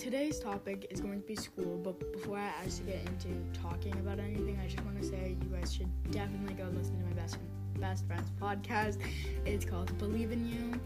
today's 0.00 0.38
topic 0.38 0.86
is 0.88 0.98
going 0.98 1.20
to 1.20 1.26
be 1.26 1.36
school, 1.36 1.78
but 1.84 2.00
before 2.12 2.38
I 2.38 2.46
actually 2.64 2.92
get 2.92 3.06
into 3.06 3.28
talking 3.60 3.92
about 3.98 4.18
anything, 4.18 4.58
I 4.58 4.66
just 4.66 4.82
want 4.82 4.98
to 4.98 5.06
say 5.06 5.36
you 5.42 5.54
guys 5.54 5.74
should 5.74 5.90
definitely 6.10 6.54
go 6.54 6.64
listen 6.74 6.98
to 7.00 7.04
my 7.04 7.12
best 7.12 7.36
best 7.78 8.06
friend's 8.06 8.30
podcast. 8.40 8.98
It's 9.44 9.66
called 9.66 9.96
Believe 9.98 10.32
in 10.32 10.48
You. 10.48 10.80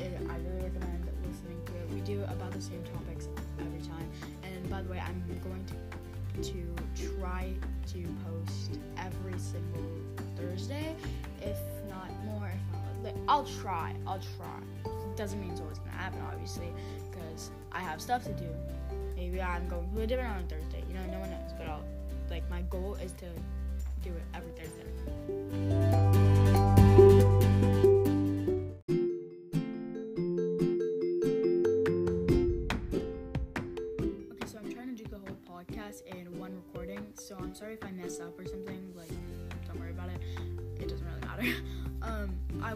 It, 0.00 0.20
I 0.30 0.36
really 0.36 0.70
recommend 0.70 1.10
listening 1.26 1.60
to 1.66 1.72
it. 1.72 1.90
We 1.92 2.00
do 2.02 2.22
about 2.28 2.52
the 2.52 2.60
same 2.60 2.82
topics 2.94 3.26
every 3.58 3.80
time. 3.80 4.08
And 4.44 4.70
by 4.70 4.82
the 4.82 4.90
way, 4.90 5.02
I'm 5.04 5.20
going 5.42 5.64
to 5.66 5.74
to 6.40 6.76
try 7.18 7.52
to 7.88 8.06
post 8.24 8.78
every 8.98 9.36
single 9.36 9.90
Thursday, 10.36 10.94
if 11.42 11.58
not 11.90 12.08
more. 12.24 12.52
If 13.04 13.16
not, 13.16 13.24
I'll 13.26 13.46
try. 13.60 13.94
I'll 14.06 14.20
try. 14.38 14.87
Doesn't 15.18 15.40
mean 15.40 15.50
it's 15.50 15.60
always 15.60 15.80
gonna 15.80 15.90
happen, 15.96 16.20
obviously, 16.30 16.72
because 17.10 17.50
I 17.72 17.80
have 17.80 18.00
stuff 18.00 18.22
to 18.22 18.32
do. 18.34 18.46
Maybe 19.16 19.42
I'm 19.42 19.66
going 19.66 19.92
to 19.92 20.02
a 20.02 20.06
different 20.06 20.30
on 20.30 20.46
Thursday. 20.46 20.84
You 20.86 20.94
know, 20.94 21.04
no 21.10 21.18
one 21.18 21.30
knows. 21.30 21.52
But 21.58 21.66
I'll 21.66 21.82
like 22.30 22.48
my 22.48 22.62
goal 22.70 22.94
is 23.02 23.10
to 23.14 23.26
do 24.00 24.10
it 24.10 24.22
every 24.32 24.52
Thursday. 24.52 24.84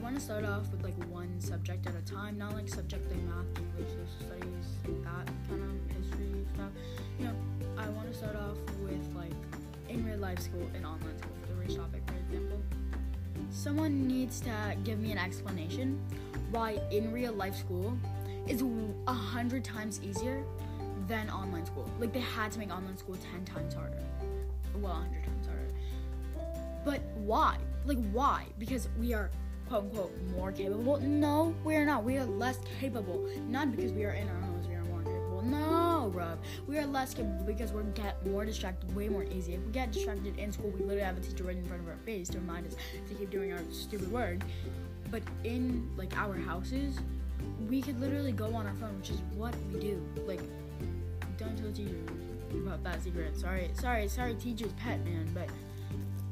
Want 0.03 0.17
to 0.17 0.21
start 0.21 0.45
off 0.45 0.69
with 0.73 0.83
like 0.83 0.95
one 1.11 1.41
subject 1.41 1.87
at 1.87 1.95
a 1.95 2.01
time, 2.03 2.37
not 2.37 2.55
like 2.55 2.69
subject 2.69 3.09
like 3.09 3.23
math, 3.23 3.47
English, 3.57 3.89
social 3.89 4.37
studies, 4.37 4.67
that 5.05 5.27
kind 5.49 5.63
of 5.63 5.97
history 5.97 6.45
stuff. 6.55 6.71
You 7.21 7.27
know, 7.27 7.35
I 7.79 7.89
want 7.91 8.11
to 8.11 8.19
start 8.19 8.35
off 8.35 8.59
with 8.81 9.15
like 9.15 9.31
in 9.89 10.05
real 10.05 10.19
life 10.19 10.41
school 10.41 10.69
and 10.75 10.85
online 10.85 11.17
school 11.19 11.33
for 11.41 11.53
the 11.53 11.61
race 11.61 11.77
topic, 11.77 12.03
for 12.07 12.15
example. 12.15 12.61
Someone 13.51 14.09
needs 14.09 14.41
to 14.41 14.77
give 14.83 14.99
me 14.99 15.13
an 15.13 15.19
explanation 15.19 16.01
why 16.51 16.81
in 16.91 17.13
real 17.13 17.33
life 17.33 17.55
school 17.55 17.97
is 18.49 18.63
a 19.07 19.13
hundred 19.13 19.63
times 19.63 20.01
easier 20.03 20.43
than 21.07 21.31
online 21.31 21.65
school. 21.65 21.89
Like 22.01 22.13
they 22.13 22.21
had 22.21 22.51
to 22.53 22.59
make 22.59 22.73
online 22.73 22.97
school 22.97 23.17
ten 23.33 23.45
times 23.45 23.75
harder. 23.75 24.03
Well, 24.75 24.93
a 24.93 24.95
hundred 24.97 25.25
times 25.25 25.47
harder. 25.47 25.69
But 26.85 27.03
why? 27.15 27.59
Like 27.87 27.99
why? 28.11 28.47
Because 28.59 28.89
we 28.99 29.15
are 29.15 29.31
quote 29.73 29.85
unquote 29.85 30.13
more 30.37 30.53
capable? 30.53 31.01
No, 31.01 31.55
we 31.65 31.77
are 31.77 31.87
not. 31.87 32.05
We 32.05 32.19
are 32.19 32.27
less 32.27 32.59
capable. 32.79 33.27
Not 33.49 33.75
because 33.75 33.91
we 33.93 34.05
are 34.05 34.11
in 34.11 34.29
our 34.29 34.41
homes, 34.41 34.69
we 34.69 34.75
are 34.75 34.85
more 34.85 35.01
capable. 35.01 35.43
No, 35.43 36.13
bruv. 36.15 36.37
We 36.67 36.79
are 36.79 36.87
less 36.87 37.15
capable 37.15 37.45
because 37.47 37.73
we 37.73 37.83
get 37.95 38.25
more 38.27 38.45
distracted 38.45 38.95
way 38.95 39.09
more 39.09 39.25
easy. 39.25 39.55
If 39.55 39.65
we 39.65 39.73
get 39.73 39.91
distracted 39.91 40.39
in 40.39 40.53
school, 40.53 40.71
we 40.71 40.81
literally 40.81 41.01
have 41.01 41.17
a 41.17 41.21
teacher 41.21 41.45
right 41.45 41.57
in 41.57 41.65
front 41.65 41.83
of 41.83 41.89
our 41.89 41.97
face 42.05 42.29
to 42.31 42.39
remind 42.39 42.67
us 42.67 42.77
to 43.09 43.15
keep 43.15 43.31
doing 43.31 43.51
our 43.51 43.61
stupid 43.71 44.13
work. 44.13 44.41
But 45.11 45.23
in 45.43 45.91
like 45.97 46.19
our 46.19 46.37
houses, 46.37 46.99
we 47.71 47.81
could 47.81 47.99
literally 47.99 48.33
go 48.33 48.55
on 48.55 48.67
our 48.67 48.75
phone, 48.75 48.99
which 48.99 49.09
is 49.09 49.23
what 49.35 49.55
we 49.73 49.81
do. 49.81 50.07
Like, 50.27 50.43
don't 51.39 51.57
tell 51.57 51.73
teachers 51.73 51.97
about 52.53 52.85
that 52.85 53.03
secret. 53.03 53.39
Sorry, 53.39 53.71
sorry, 53.73 54.07
sorry, 54.09 54.35
teacher's 54.35 54.73
pet 54.75 55.03
man, 55.03 55.31
but 55.33 55.49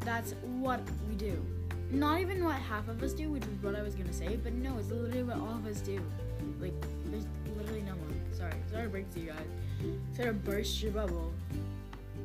that's 0.05 0.35
what 0.43 0.83
we 1.09 1.15
do. 1.15 1.43
Not 1.91 2.21
even 2.21 2.45
what 2.45 2.55
half 2.55 2.89
of 2.89 3.03
us 3.03 3.13
do, 3.13 3.31
which 3.31 3.43
is 3.43 3.63
what 3.63 3.75
I 3.75 3.83
was 3.83 3.95
gonna 3.95 4.13
say, 4.13 4.37
but 4.37 4.53
no, 4.53 4.79
it's 4.79 4.91
literally 4.91 5.25
what 5.25 5.39
all 5.39 5.57
of 5.57 5.67
us 5.67 5.81
do. 5.81 6.01
Like, 6.61 6.75
there's 7.07 7.27
literally 7.57 7.83
no 7.83 7.93
one. 7.93 8.21
Sorry, 8.33 8.53
sorry 8.71 8.85
to 8.85 8.89
break 8.89 9.13
to 9.15 9.21
you 9.21 9.27
guys. 9.29 9.47
Sorry 10.13 10.29
to 10.29 10.35
burst 10.35 10.83
your 10.83 10.93
bubble, 10.93 11.33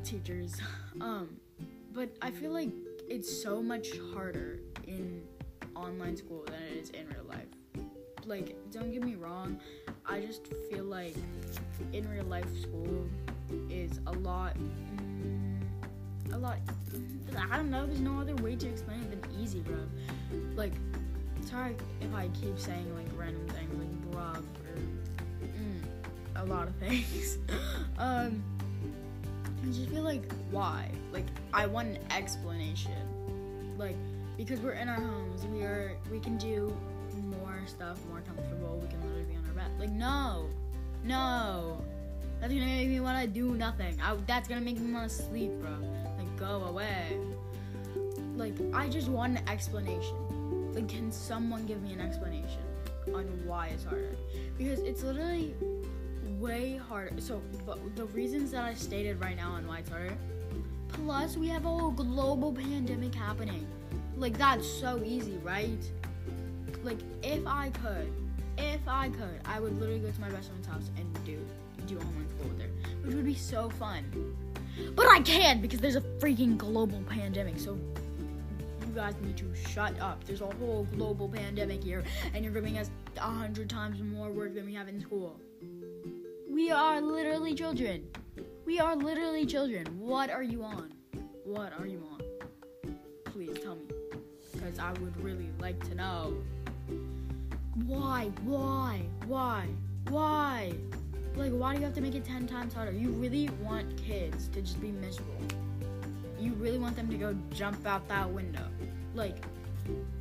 teachers. 0.04 0.56
Um, 1.02 1.36
but 1.94 2.16
I 2.22 2.32
feel 2.32 2.52
like 2.52 2.70
it's 3.10 3.30
so 3.44 3.62
much 3.62 3.98
harder 4.14 4.62
in 4.88 5.24
online 5.76 6.16
school 6.16 6.46
than 6.46 6.62
it 6.72 6.78
is 6.78 6.90
in 6.92 7.06
real 7.10 7.26
life. 7.28 7.48
Like, 8.26 8.56
don't 8.72 8.94
get 8.94 9.04
me 9.04 9.16
wrong, 9.16 9.60
I 10.06 10.22
just 10.22 10.48
feel 10.72 10.86
like 10.86 11.16
in 11.92 12.10
real 12.10 12.24
life 12.24 12.48
school 12.58 13.10
is 13.70 14.00
a 14.08 14.14
lot 14.14 14.56
a 16.34 16.38
lot 16.38 16.58
I 17.50 17.58
don't 17.58 17.70
know, 17.70 17.86
there's 17.86 18.00
no 18.00 18.20
other 18.20 18.36
way 18.36 18.56
to 18.56 18.68
explain 18.68 19.02
it 19.02 19.22
than 19.22 19.42
easy, 19.42 19.60
bro. 19.60 19.78
Like, 20.56 20.74
sorry 21.46 21.76
if 22.02 22.14
I 22.14 22.30
keep 22.30 22.58
saying 22.58 22.94
like 22.96 23.08
random 23.16 23.48
things 23.50 23.74
like 23.78 24.12
bruh 24.12 24.38
or 24.38 24.80
mm, 25.46 25.82
a 26.36 26.46
lot 26.46 26.68
of 26.68 26.76
things. 26.78 27.38
um 27.98 28.44
I 29.64 29.68
just 29.68 29.90
feel 29.90 30.04
like 30.04 30.32
why? 30.52 30.90
Like 31.12 31.26
I 31.54 31.66
want 31.66 31.90
an 31.90 32.00
explanation. 32.12 32.94
Like 33.78 33.96
because 34.38 34.60
we're 34.60 34.74
in 34.74 34.90
our 34.90 35.00
homes, 35.00 35.46
we 35.46 35.62
are 35.64 35.98
we 36.12 36.20
can 36.20 36.38
do 36.38 36.76
more 37.14 37.60
stuff, 37.66 38.00
more 38.10 38.22
comfortable. 38.22 38.80
We 38.82 38.88
can 38.88 39.02
literally 39.02 39.24
be 39.24 39.36
on 39.36 39.46
our 39.48 39.54
bed. 39.54 39.72
Like 39.80 39.92
no, 39.92 40.48
no, 41.04 41.84
that's 42.40 42.54
gonna 42.54 42.66
make 42.66 42.90
me 42.90 43.00
want 43.00 43.22
to 43.22 43.28
do 43.28 43.56
nothing. 43.56 44.00
I, 44.02 44.16
that's 44.28 44.48
gonna 44.48 44.62
make 44.62 44.80
me 44.80 44.94
want 44.94 45.10
to 45.10 45.16
sleep, 45.16 45.52
bro. 45.62 45.72
Go 46.38 46.64
away. 46.66 47.18
Like 48.36 48.54
I 48.74 48.90
just 48.90 49.08
want 49.08 49.38
an 49.38 49.50
explanation. 49.50 50.74
Like 50.74 50.90
can 50.90 51.12
someone 51.12 51.66
give 51.66 51.82
me 51.82 51.94
an 51.94 52.02
explanation 52.02 52.62
on 53.14 53.24
why 53.46 53.68
it's 53.68 53.84
harder? 53.84 54.16
Because 54.58 54.80
it's 54.80 55.04
literally 55.04 55.56
way 56.40 56.78
harder. 56.78 57.20
So, 57.22 57.42
but 57.66 57.96
the 57.96 58.06
reasons 58.06 58.52
that 58.52 58.64
I 58.64 58.74
stated 58.74 59.20
right 59.22 59.36
now 59.36 59.52
on 59.52 59.68
why 59.68 59.80
it's 59.80 59.90
harder. 59.90 60.18
Plus, 60.90 61.36
we 61.38 61.48
have 61.50 61.66
a 61.66 61.70
whole 61.70 61.92
global 61.92 62.54
pandemic 62.54 63.14
happening. 63.14 63.66
Like 64.18 64.38
that's 64.38 64.68
so 64.68 65.02
easy, 65.04 65.38
right? 65.44 65.80
Like 66.84 67.00
if 67.24 67.46
I 67.48 67.70
could, 67.70 68.12
if 68.58 68.82
I 68.88 69.10
could, 69.10 69.40
I 69.46 69.60
would 69.60 69.80
literally 69.80 70.00
go 70.00 70.12
to 70.12 70.22
my 70.22 70.30
best 70.30 70.50
friend's 70.50 70.68
house 70.68 70.92
and 70.98 71.26
do 71.26 71.40
do 71.88 71.98
online 72.00 72.30
school 72.30 72.50
with 72.50 72.62
her, 72.62 72.70
which 73.04 73.16
would 73.16 73.26
be 73.26 73.36
so 73.36 73.70
fun. 73.70 74.04
But 74.96 75.08
I 75.10 75.22
can't 75.22 75.62
because 75.62 75.80
there's 75.80 75.96
a 75.96 76.02
freaking 76.02 76.58
global 76.58 77.02
pandemic. 77.10 77.60
So 77.60 77.78
you 78.82 78.94
guys 78.94 79.16
need 79.22 79.38
to 79.38 79.56
shut 79.70 80.00
up. 80.00 80.24
There's 80.26 80.42
a 80.42 80.48
whole 80.48 80.88
global 80.96 81.30
pandemic 81.30 81.84
here, 81.84 82.04
and 82.34 82.44
you're 82.44 82.54
giving 82.54 82.78
us 82.78 82.90
a 83.18 83.22
hundred 83.22 83.70
times 83.70 84.02
more 84.02 84.32
work 84.32 84.54
than 84.54 84.66
we 84.66 84.74
have 84.74 84.88
in 84.88 85.00
school. 85.02 85.40
We 86.50 86.72
are 86.72 87.02
literally 87.02 87.54
children. 87.54 88.08
We 88.66 88.80
are 88.80 88.96
literally 88.96 89.46
children. 89.46 89.86
What 90.00 90.30
are 90.30 90.44
you 90.44 90.64
on? 90.64 90.94
What 91.44 91.74
are 91.80 91.86
you 91.86 92.02
on? 92.12 92.96
Please 93.26 93.58
tell 93.62 93.76
me. 93.76 93.86
Because 94.54 94.80
I 94.80 94.92
would 94.94 95.22
really 95.22 95.50
like 95.60 95.80
to 95.90 95.96
know. 95.96 96.34
Why? 97.86 98.32
Why? 98.44 99.02
Why? 99.28 99.68
Why? 100.10 100.74
Like, 101.36 101.52
why 101.52 101.74
do 101.74 101.80
you 101.80 101.86
have 101.86 101.96
to 101.96 102.02
make 102.02 102.16
it 102.16 102.24
10 102.24 102.48
times 102.48 102.74
harder? 102.74 102.92
You 102.92 103.10
really 103.10 103.50
want 103.62 103.98
kids 103.98 104.48
to 104.50 104.62
just 104.62 104.80
be 104.80 104.92
miserable. 104.92 105.34
You 106.40 106.54
really 106.54 106.78
want 106.78 106.96
them 106.96 107.10
to 107.10 107.18
go 107.18 107.36
jump 107.54 107.86
out 107.86 108.08
that 108.08 108.30
window. 108.30 108.66
Like, 109.14 109.38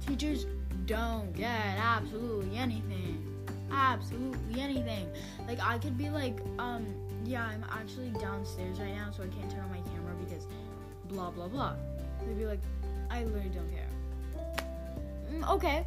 teachers 0.07 0.47
don't 0.87 1.35
get 1.35 1.61
absolutely 1.79 2.57
anything. 2.57 3.25
Absolutely 3.71 4.61
anything. 4.61 5.09
Like, 5.47 5.61
I 5.61 5.79
could 5.79 5.97
be 5.97 6.11
like, 6.11 6.41
um, 6.59 6.87
yeah, 7.25 7.45
I'm 7.45 7.65
actually 7.71 8.11
downstairs 8.21 8.79
right 8.81 8.95
now, 8.95 9.11
so 9.11 9.23
I 9.23 9.29
can't 9.29 9.51
turn 9.51 9.61
on 9.61 9.71
my 9.71 9.81
camera 9.91 10.15
because 10.25 10.47
blah, 11.07 11.31
blah, 11.31 11.49
blah. 11.49 11.75
They'd 12.27 12.39
be 12.39 12.47
like, 12.47 12.61
I 13.11 13.25
literally 13.25 13.51
don't 13.51 13.71
care. 13.71 13.89
Mm, 15.33 15.51
okay, 15.55 15.87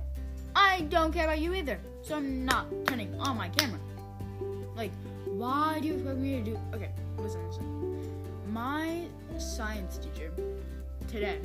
I 0.55 0.81
don't 0.89 1.11
care 1.11 1.25
about 1.25 1.39
you 1.39 1.53
either, 1.53 1.79
so 2.01 2.15
I'm 2.15 2.45
not 2.45 2.67
turning 2.87 3.19
on 3.19 3.37
my 3.37 3.49
camera. 3.49 3.79
Like, 4.75 4.91
why 5.29 5.79
do 5.81 5.87
you 5.87 5.95
expect 5.95 6.17
me 6.17 6.37
to 6.37 6.43
do? 6.43 6.59
Okay, 6.73 6.89
listen, 7.17 7.45
listen. 7.47 8.53
My 8.53 9.05
science 9.37 9.97
teacher 9.97 10.31
today 11.07 11.39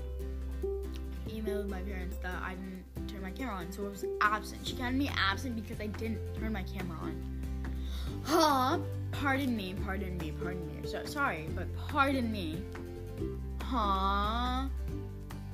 emailed 1.28 1.68
my 1.68 1.80
parents 1.82 2.16
that 2.22 2.34
I 2.42 2.54
didn't 2.54 3.08
turn 3.08 3.22
my 3.22 3.30
camera 3.30 3.54
on, 3.56 3.72
so 3.72 3.86
I 3.86 3.88
was 3.88 4.04
absent. 4.20 4.66
She 4.66 4.74
counted 4.76 4.98
me 4.98 5.10
absent 5.16 5.56
because 5.56 5.80
I 5.80 5.86
didn't 5.86 6.18
turn 6.38 6.52
my 6.52 6.62
camera 6.62 6.98
on. 7.02 7.42
Huh? 8.24 8.78
Pardon 9.10 9.56
me, 9.56 9.74
pardon 9.84 10.16
me, 10.18 10.32
pardon 10.32 10.66
me. 10.66 10.88
So 10.88 11.04
sorry, 11.04 11.48
but 11.54 11.66
pardon 11.88 12.30
me. 12.30 12.62
Huh? 13.62 14.68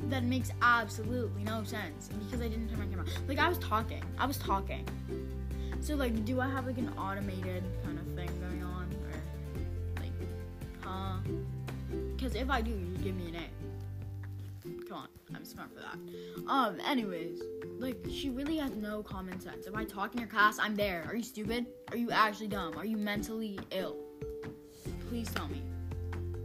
That 0.08 0.24
makes 0.24 0.50
absolutely 0.62 1.42
no 1.42 1.64
sense 1.64 2.08
because 2.24 2.40
I 2.40 2.48
didn't 2.48 2.68
turn 2.68 2.78
my 2.78 2.86
camera. 2.86 3.06
on. 3.06 3.26
Like 3.26 3.38
I 3.38 3.48
was 3.48 3.58
talking. 3.58 4.02
I 4.18 4.26
was 4.26 4.38
talking. 4.38 4.86
So 5.80 5.94
like, 5.94 6.24
do 6.24 6.40
I 6.40 6.48
have 6.48 6.66
like 6.66 6.78
an 6.78 6.92
automated 6.98 7.64
kind 7.84 7.98
of 7.98 8.06
thing 8.14 8.28
going 8.40 8.62
on, 8.62 8.88
or 9.04 10.02
like, 10.02 10.12
huh? 10.82 11.18
Because 12.16 12.34
if 12.34 12.50
I 12.50 12.60
do, 12.60 12.70
you 12.70 12.96
give 13.02 13.16
me 13.16 13.28
an 13.28 13.36
A. 13.36 14.86
Come 14.88 14.98
on. 14.98 15.08
I'm 15.34 15.44
smart 15.44 15.68
for 15.74 15.80
that. 15.80 15.98
Um, 16.50 16.80
anyways, 16.86 17.40
like 17.78 17.98
she 18.10 18.30
really 18.30 18.56
has 18.56 18.70
no 18.72 19.02
common 19.02 19.38
sense. 19.40 19.66
If 19.66 19.74
I 19.74 19.84
talk 19.84 20.14
in 20.14 20.20
your 20.20 20.28
class, 20.28 20.58
I'm 20.58 20.74
there. 20.74 21.04
Are 21.06 21.14
you 21.14 21.22
stupid? 21.22 21.66
Are 21.90 21.96
you 21.96 22.10
actually 22.10 22.48
dumb? 22.48 22.76
Are 22.78 22.86
you 22.86 22.96
mentally 22.96 23.58
ill? 23.70 23.96
Please 25.08 25.30
tell 25.30 25.48
me. 25.48 25.62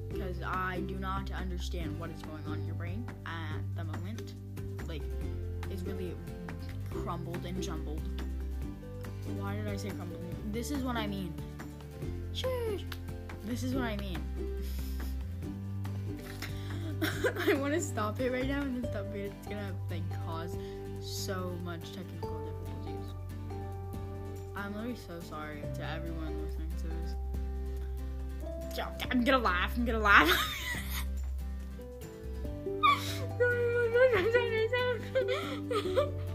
Because 0.09 0.41
I 0.45 0.81
do 0.85 0.95
not 0.95 1.31
understand 1.31 1.97
what 2.00 2.09
is 2.12 2.21
going 2.21 2.44
on 2.45 2.59
in 2.59 2.65
your 2.65 2.75
brain 2.75 3.06
at 3.25 3.62
the 3.75 3.83
moment. 3.85 4.35
Like, 4.88 5.01
it's 5.71 5.81
really 5.81 6.13
crumbled 6.91 7.45
and 7.45 7.63
jumbled. 7.63 8.01
Why 9.40 9.56
did 9.56 9.68
I 9.68 9.75
say 9.75 9.90
crumbled? 9.90 10.22
This 10.52 10.72
is 10.72 10.84
what 10.84 10.96
I 10.96 11.08
mean. 11.08 11.34
Shush. 12.34 12.86
This 13.46 13.64
is 13.64 13.74
what 13.74 13.84
I 13.84 13.98
mean. 13.98 14.20
I 17.48 17.54
want 17.56 17.74
to 17.74 17.81
stop 17.81 18.20
it 18.20 18.31
right 18.31 18.48
now 18.48 18.62
and 18.62 18.84
then 18.84 18.92
stop 18.92 19.06
it. 19.14 19.34
It's 19.38 19.48
gonna 19.48 19.74
like 19.90 20.04
cause 20.25 20.56
so 21.02 21.56
much 21.64 21.92
technical 21.92 22.40
difficulties. 22.46 23.06
I'm 24.56 24.74
literally 24.75 24.96
so 24.96 25.20
sorry 25.20 25.64
to 25.76 25.92
everyone 25.92 26.46
listening 26.46 26.72
to 26.78 26.88
this. 26.88 27.16
I'm 29.12 29.24
gonna 29.24 29.38
laugh. 29.38 29.78
I'm 29.78 29.86
gonna 29.86 30.00
laugh. 30.00 30.30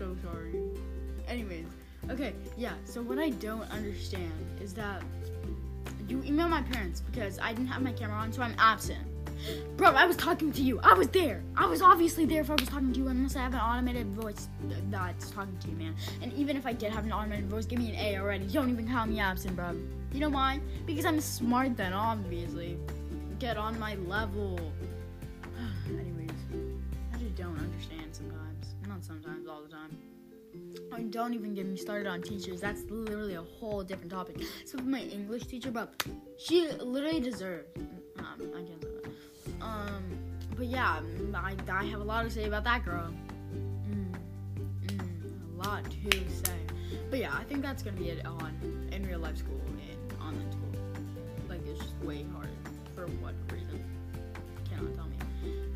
so 0.00 0.16
sorry. 0.24 0.54
Anyways, 1.28 1.66
okay, 2.08 2.32
yeah, 2.56 2.72
so 2.86 3.02
what 3.02 3.18
I 3.18 3.28
don't 3.28 3.70
understand 3.70 4.32
is 4.62 4.72
that 4.72 5.02
you 6.08 6.22
email 6.24 6.48
my 6.48 6.62
parents 6.62 7.02
because 7.02 7.38
I 7.38 7.52
didn't 7.52 7.68
have 7.68 7.82
my 7.82 7.92
camera 7.92 8.16
on, 8.16 8.32
so 8.32 8.40
I'm 8.40 8.54
absent. 8.58 9.06
Bro, 9.76 9.90
I 9.90 10.06
was 10.06 10.16
talking 10.16 10.52
to 10.52 10.62
you. 10.62 10.80
I 10.82 10.94
was 10.94 11.08
there. 11.08 11.42
I 11.54 11.66
was 11.66 11.82
obviously 11.82 12.24
there 12.24 12.40
if 12.40 12.50
I 12.50 12.54
was 12.54 12.68
talking 12.68 12.94
to 12.94 12.98
you, 12.98 13.08
unless 13.08 13.36
I 13.36 13.40
have 13.40 13.52
an 13.52 13.60
automated 13.60 14.06
voice 14.08 14.48
that's 14.90 15.30
talking 15.30 15.56
to 15.58 15.68
you, 15.68 15.76
man. 15.76 15.94
And 16.22 16.32
even 16.32 16.56
if 16.56 16.66
I 16.66 16.72
did 16.72 16.92
have 16.92 17.04
an 17.04 17.12
automated 17.12 17.50
voice, 17.50 17.66
give 17.66 17.78
me 17.78 17.90
an 17.90 17.96
A 17.96 18.18
already. 18.18 18.46
You 18.46 18.52
don't 18.52 18.70
even 18.70 18.88
call 18.88 19.04
me 19.04 19.20
absent, 19.20 19.54
bro. 19.54 19.76
You 20.12 20.20
know 20.20 20.30
why? 20.30 20.60
Because 20.86 21.04
I'm 21.04 21.20
smart 21.20 21.76
then, 21.76 21.92
obviously. 21.92 22.78
Get 23.38 23.58
on 23.58 23.78
my 23.78 23.96
level. 24.06 24.58
I 31.00 31.04
don't 31.04 31.32
even 31.32 31.54
get 31.54 31.64
me 31.64 31.78
started 31.78 32.06
on 32.06 32.20
teachers. 32.20 32.60
That's 32.60 32.82
literally 32.90 33.34
a 33.34 33.42
whole 33.42 33.82
different 33.82 34.12
topic. 34.12 34.42
So 34.66 34.76
my 34.84 35.00
English 35.00 35.46
teacher, 35.46 35.70
but 35.70 35.94
she 36.36 36.68
literally 36.72 37.20
deserved. 37.20 37.78
Um, 38.18 38.52
I 38.54 38.60
can't 38.60 38.82
say 38.82 38.88
that. 39.02 39.64
Um, 39.64 40.04
but 40.58 40.66
yeah, 40.66 41.00
I, 41.34 41.54
I 41.72 41.84
have 41.86 42.02
a 42.02 42.04
lot 42.04 42.24
to 42.24 42.30
say 42.30 42.44
about 42.44 42.64
that 42.64 42.84
girl. 42.84 43.14
Mm, 43.88 44.14
mm, 44.88 45.58
a 45.58 45.66
lot 45.66 45.84
to 45.84 46.10
say. 46.10 46.58
But 47.08 47.18
yeah, 47.18 47.32
I 47.34 47.44
think 47.44 47.62
that's 47.62 47.82
gonna 47.82 47.96
be 47.96 48.10
it 48.10 48.26
on 48.26 48.52
in 48.92 49.02
real 49.06 49.20
life 49.20 49.38
school 49.38 49.58
and 49.66 50.20
online 50.20 50.52
school. 50.52 50.74
Like 51.48 51.66
it's 51.66 51.80
just 51.80 51.96
way 52.04 52.26
harder 52.34 52.50
for 52.94 53.06
what 53.22 53.32
reason? 53.50 53.82
Cannot 54.68 54.94
tell 54.96 55.06
me. 55.06 55.16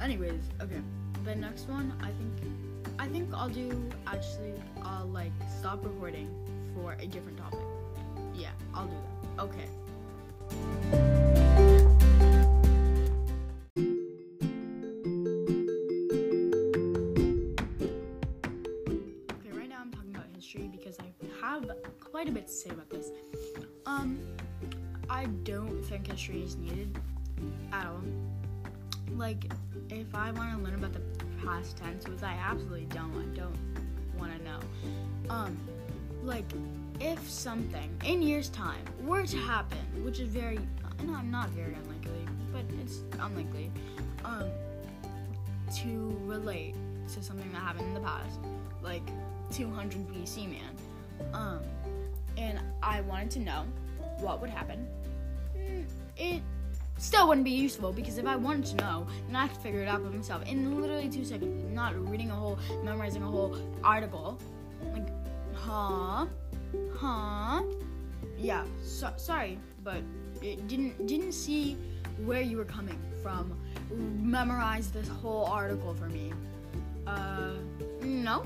Anyways, 0.03 0.43
okay. 0.61 0.83
The 1.25 1.35
next 1.35 1.67
one, 1.67 1.95
I 2.03 2.09
think 2.09 2.74
I 2.99 3.09
think 3.09 3.29
I'll 3.35 3.49
do 3.49 3.91
actually 4.07 4.55
I'll 4.83 5.07
like 5.07 5.33
stop 5.59 5.85
recording 5.85 6.29
for 6.75 6.97
a 7.01 7.07
different 7.07 7.39
topic. 7.39 7.59
Yeah, 8.35 8.51
I'll 8.75 8.87
do 8.87 8.95
that. 9.37 9.43
Okay. 9.43 9.69
Okay, 19.33 19.51
right 19.53 19.69
now 19.69 19.81
I'm 19.81 19.91
talking 19.93 20.15
about 20.15 20.27
history 20.35 20.69
because 20.71 20.97
I 21.01 21.05
have 21.43 21.71
quite 22.01 22.29
a 22.29 22.33
bit 22.33 22.47
to 22.47 22.53
say 22.53 22.71
about 22.71 22.91
this. 22.91 23.11
Um 23.87 24.19
I 25.11 25.27
don't 25.45 25.83
think 25.85 26.07
history 26.07 26.43
is 26.43 26.57
needed 26.57 26.99
at 27.73 27.87
all. 27.87 28.03
Like 29.17 29.53
if 29.91 30.15
I 30.15 30.31
want 30.33 30.57
to 30.57 30.65
learn 30.65 30.75
about 30.75 30.93
the 30.93 31.01
past 31.45 31.77
tense, 31.77 32.07
which 32.09 32.23
I 32.23 32.33
absolutely 32.33 32.87
don't. 32.87 33.13
I 33.17 33.37
don't 33.37 33.59
want 34.19 34.33
to 34.37 34.45
know. 34.45 34.59
Um, 35.31 35.57
like 36.23 36.45
if 37.01 37.29
something 37.29 37.91
in 38.05 38.23
years' 38.23 38.49
time 38.49 38.85
were 39.03 39.27
to 39.27 39.37
happen, 39.37 39.79
which 40.05 40.21
is 40.21 40.29
very, 40.29 40.59
no, 41.05 41.15
I'm 41.15 41.31
not 41.31 41.51
very 41.51 41.75
unlikely, 41.75 42.27
but 42.53 42.65
it's 42.81 43.01
unlikely, 43.21 43.71
um, 44.25 44.49
to 45.77 46.17
relate 46.25 46.75
to 47.13 47.23
something 47.23 47.51
that 47.53 47.59
happened 47.59 47.89
in 47.89 47.95
the 47.95 48.01
past, 48.01 48.39
like 48.83 49.03
200 49.53 50.09
BC, 50.09 50.49
man. 50.51 51.33
Um, 51.33 51.61
and 52.37 52.61
I 52.83 53.01
wanted 53.03 53.31
to 53.33 53.41
know 53.41 53.65
what 54.19 54.41
would 54.41 54.51
happen. 54.51 54.87
It 56.17 56.43
still 57.05 57.29
wouldn't 57.29 57.45
be 57.45 57.51
useful 57.51 57.93
because 57.93 58.17
if 58.17 58.27
I 58.27 58.35
wanted 58.35 58.65
to 58.67 58.77
know, 58.77 59.07
then 59.27 59.37
I 59.37 59.47
could 59.49 59.59
figure 59.59 59.83
it 59.83 59.89
out 59.89 60.03
by 60.03 60.09
myself 60.09 60.43
in 60.49 60.81
literally 60.81 61.09
two 61.09 61.25
seconds. 61.25 61.71
Not 61.73 61.93
reading 62.09 62.31
a 62.31 62.35
whole, 62.35 62.59
memorizing 62.83 63.23
a 63.23 63.27
whole 63.27 63.59
article. 63.85 64.39
Like, 64.93 65.09
huh, 65.55 66.27
huh. 66.97 67.63
Yeah. 68.39 68.65
So, 68.83 69.13
sorry, 69.17 69.59
but 69.83 70.03
it 70.41 70.67
didn't 70.67 71.07
didn't 71.07 71.33
see 71.33 71.77
where 72.25 72.41
you 72.41 72.57
were 72.57 72.65
coming 72.65 72.99
from. 73.23 73.55
Memorize 73.91 74.91
this 74.91 75.09
whole 75.09 75.45
article 75.45 75.95
for 75.95 76.09
me. 76.09 76.33
Uh, 77.07 77.51
no. 78.03 78.45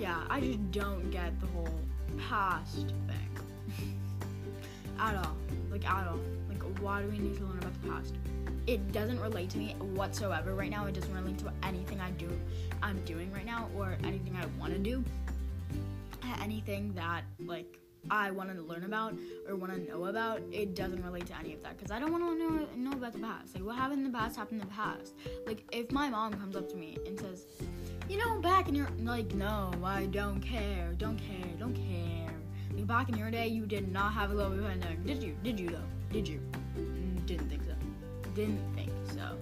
Yeah, 0.00 0.22
I 0.30 0.40
just 0.40 0.70
don't 0.70 1.10
get 1.10 1.38
the 1.40 1.46
whole 1.48 1.80
past 2.28 2.94
thing 3.06 3.98
at 4.98 5.14
all. 5.14 5.36
Like 5.70 5.86
at 5.86 6.08
all 6.08 6.18
why 6.80 7.02
do 7.02 7.08
we 7.08 7.18
need 7.18 7.36
to 7.36 7.44
learn 7.44 7.58
about 7.58 7.82
the 7.82 7.88
past? 7.88 8.14
It 8.66 8.92
doesn't 8.92 9.20
relate 9.20 9.50
to 9.50 9.58
me 9.58 9.74
whatsoever 9.94 10.54
right 10.54 10.70
now. 10.70 10.86
It 10.86 10.94
doesn't 10.94 11.14
relate 11.14 11.38
to 11.38 11.52
anything 11.62 12.00
I 12.00 12.10
do 12.12 12.28
I'm 12.82 13.02
doing 13.04 13.32
right 13.32 13.46
now 13.46 13.68
or 13.76 13.96
anything 14.04 14.36
I 14.36 14.46
want 14.60 14.72
to 14.72 14.78
do. 14.78 15.04
Anything 16.42 16.92
that 16.94 17.24
like 17.40 17.78
I 18.10 18.30
want 18.30 18.54
to 18.54 18.62
learn 18.62 18.84
about 18.84 19.14
or 19.48 19.56
want 19.56 19.72
to 19.72 19.80
know 19.90 20.06
about, 20.06 20.40
it 20.52 20.74
doesn't 20.74 21.02
relate 21.02 21.26
to 21.26 21.36
any 21.38 21.54
of 21.54 21.62
that 21.62 21.76
because 21.76 21.90
I 21.90 21.98
don't 21.98 22.12
want 22.12 22.24
to 22.24 22.38
know, 22.38 22.90
know 22.90 22.96
about 22.96 23.12
the 23.12 23.18
past. 23.18 23.54
Like, 23.54 23.64
what 23.64 23.76
happened 23.76 24.04
in 24.04 24.12
the 24.12 24.18
past 24.18 24.36
happened 24.36 24.62
in 24.62 24.68
the 24.68 24.74
past. 24.74 25.14
Like, 25.46 25.64
if 25.72 25.90
my 25.92 26.08
mom 26.08 26.34
comes 26.34 26.56
up 26.56 26.68
to 26.70 26.76
me 26.76 26.96
and 27.06 27.18
says, 27.18 27.44
you 28.08 28.16
know, 28.18 28.40
back 28.40 28.68
in 28.68 28.74
your, 28.74 28.88
like, 29.00 29.34
no, 29.34 29.72
I 29.84 30.06
don't 30.06 30.40
care, 30.40 30.94
don't 30.96 31.18
care, 31.18 31.50
don't 31.58 31.74
care. 31.74 32.34
Like, 32.74 32.86
back 32.86 33.08
in 33.08 33.16
your 33.16 33.30
day, 33.30 33.48
you 33.48 33.66
did 33.66 33.92
not 33.92 34.12
have 34.14 34.30
a 34.30 34.34
global 34.34 34.58
pandemic. 34.58 35.04
Did 35.04 35.22
you? 35.22 35.36
Did 35.42 35.60
you, 35.60 35.68
though? 35.68 35.78
Did 36.12 36.26
you? 36.26 36.40
Didn't 37.28 37.50
think 37.50 37.62
so. 37.64 37.74
Didn't 38.34 38.74
think 38.74 38.90
so. 39.12 39.36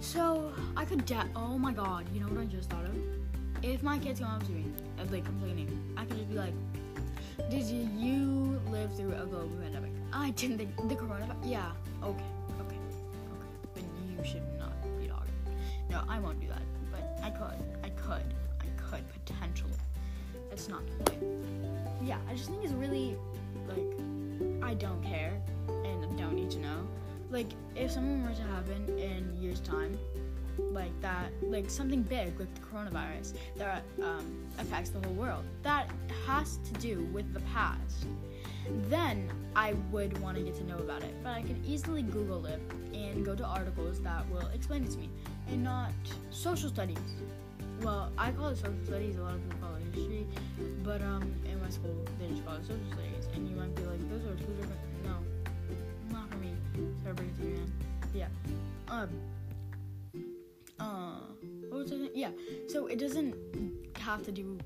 So 0.00 0.50
I 0.78 0.86
could 0.86 1.04
de- 1.04 1.28
oh 1.36 1.58
my 1.58 1.74
god, 1.74 2.06
you 2.14 2.20
know 2.20 2.28
what 2.28 2.40
I 2.40 2.46
just 2.46 2.70
thought 2.70 2.86
of? 2.86 2.94
If 3.62 3.82
my 3.82 3.98
kids 3.98 4.20
come 4.20 4.30
up 4.30 4.46
to 4.46 4.50
me 4.50 4.64
and 4.96 5.12
like 5.12 5.26
complaining, 5.26 5.68
I 5.94 6.06
could 6.06 6.16
just 6.16 6.30
be 6.30 6.38
like, 6.38 6.54
Did 7.50 7.64
you, 7.64 8.58
live 8.70 8.96
through 8.96 9.12
a 9.12 9.26
global 9.26 9.54
pandemic? 9.62 9.90
I 10.10 10.30
didn't 10.30 10.56
think 10.56 10.74
the 10.88 10.94
coronavirus 10.94 11.36
yeah, 11.44 11.70
okay, 12.02 12.24
okay, 12.60 12.78
okay. 12.78 13.46
But 13.74 13.82
you 14.08 14.24
should 14.24 14.58
not 14.58 14.72
be 14.98 15.06
talking. 15.06 15.34
No, 15.90 16.00
I 16.08 16.18
won't 16.18 16.40
do 16.40 16.48
that. 16.48 16.62
But 16.90 17.18
I 17.22 17.28
could. 17.28 17.60
I 17.84 17.90
could. 17.90 18.24
I 18.62 18.66
could 18.90 19.04
potentially. 19.26 19.76
That's 20.48 20.70
not 20.70 20.80
the 20.86 21.10
point. 21.10 21.22
Yeah, 22.02 22.16
I 22.26 22.34
just 22.34 22.48
think 22.48 22.64
it's 22.64 22.72
really 22.72 23.18
like 23.68 24.64
I 24.64 24.72
don't 24.72 25.02
care 25.02 25.42
don't 26.34 26.42
need 26.42 26.50
to 26.52 26.60
know. 26.60 26.86
Like, 27.30 27.46
if 27.74 27.90
something 27.90 28.22
were 28.22 28.34
to 28.34 28.42
happen 28.42 28.98
in 28.98 29.36
years' 29.40 29.60
time, 29.60 29.98
like 30.58 30.98
that, 31.00 31.30
like 31.42 31.68
something 31.68 32.02
big, 32.02 32.38
like 32.38 32.54
the 32.54 32.60
coronavirus, 32.60 33.34
that 33.56 33.82
um, 34.02 34.44
affects 34.58 34.90
the 34.90 35.00
whole 35.00 35.14
world, 35.14 35.44
that 35.62 35.90
has 36.26 36.58
to 36.58 36.72
do 36.80 37.04
with 37.12 37.32
the 37.34 37.40
past, 37.40 38.06
then 38.88 39.30
I 39.56 39.74
would 39.90 40.16
want 40.18 40.36
to 40.36 40.42
get 40.42 40.54
to 40.56 40.64
know 40.64 40.78
about 40.78 41.02
it. 41.02 41.14
But 41.22 41.30
I 41.30 41.42
can 41.42 41.60
easily 41.66 42.02
Google 42.02 42.46
it 42.46 42.60
and 42.92 43.24
go 43.24 43.34
to 43.34 43.44
articles 43.44 44.00
that 44.02 44.28
will 44.30 44.46
explain 44.48 44.84
it 44.84 44.90
to 44.92 44.98
me, 44.98 45.10
and 45.48 45.62
not 45.64 45.92
social 46.30 46.68
studies. 46.68 46.98
Well, 47.82 48.12
I 48.16 48.30
call 48.30 48.48
it 48.48 48.56
social 48.56 48.74
studies. 48.84 49.16
A 49.16 49.22
lot 49.22 49.34
of 49.34 49.42
people 49.42 49.66
call 49.66 49.76
it 49.76 49.82
history, 49.94 50.26
but 50.84 51.02
um, 51.02 51.34
in 51.44 51.60
my 51.60 51.68
school 51.70 52.04
they 52.20 52.28
just 52.28 52.44
call 52.46 52.54
it 52.54 52.62
social 52.62 52.78
studies. 52.92 53.23
Yeah. 58.14 58.28
Um. 58.88 59.08
Uh. 60.78 61.20
What 61.68 61.82
was 61.84 61.92
I? 61.92 62.10
Yeah. 62.14 62.30
So 62.68 62.86
it 62.86 62.98
doesn't 62.98 63.34
have 63.98 64.22
to 64.24 64.32
do 64.32 64.58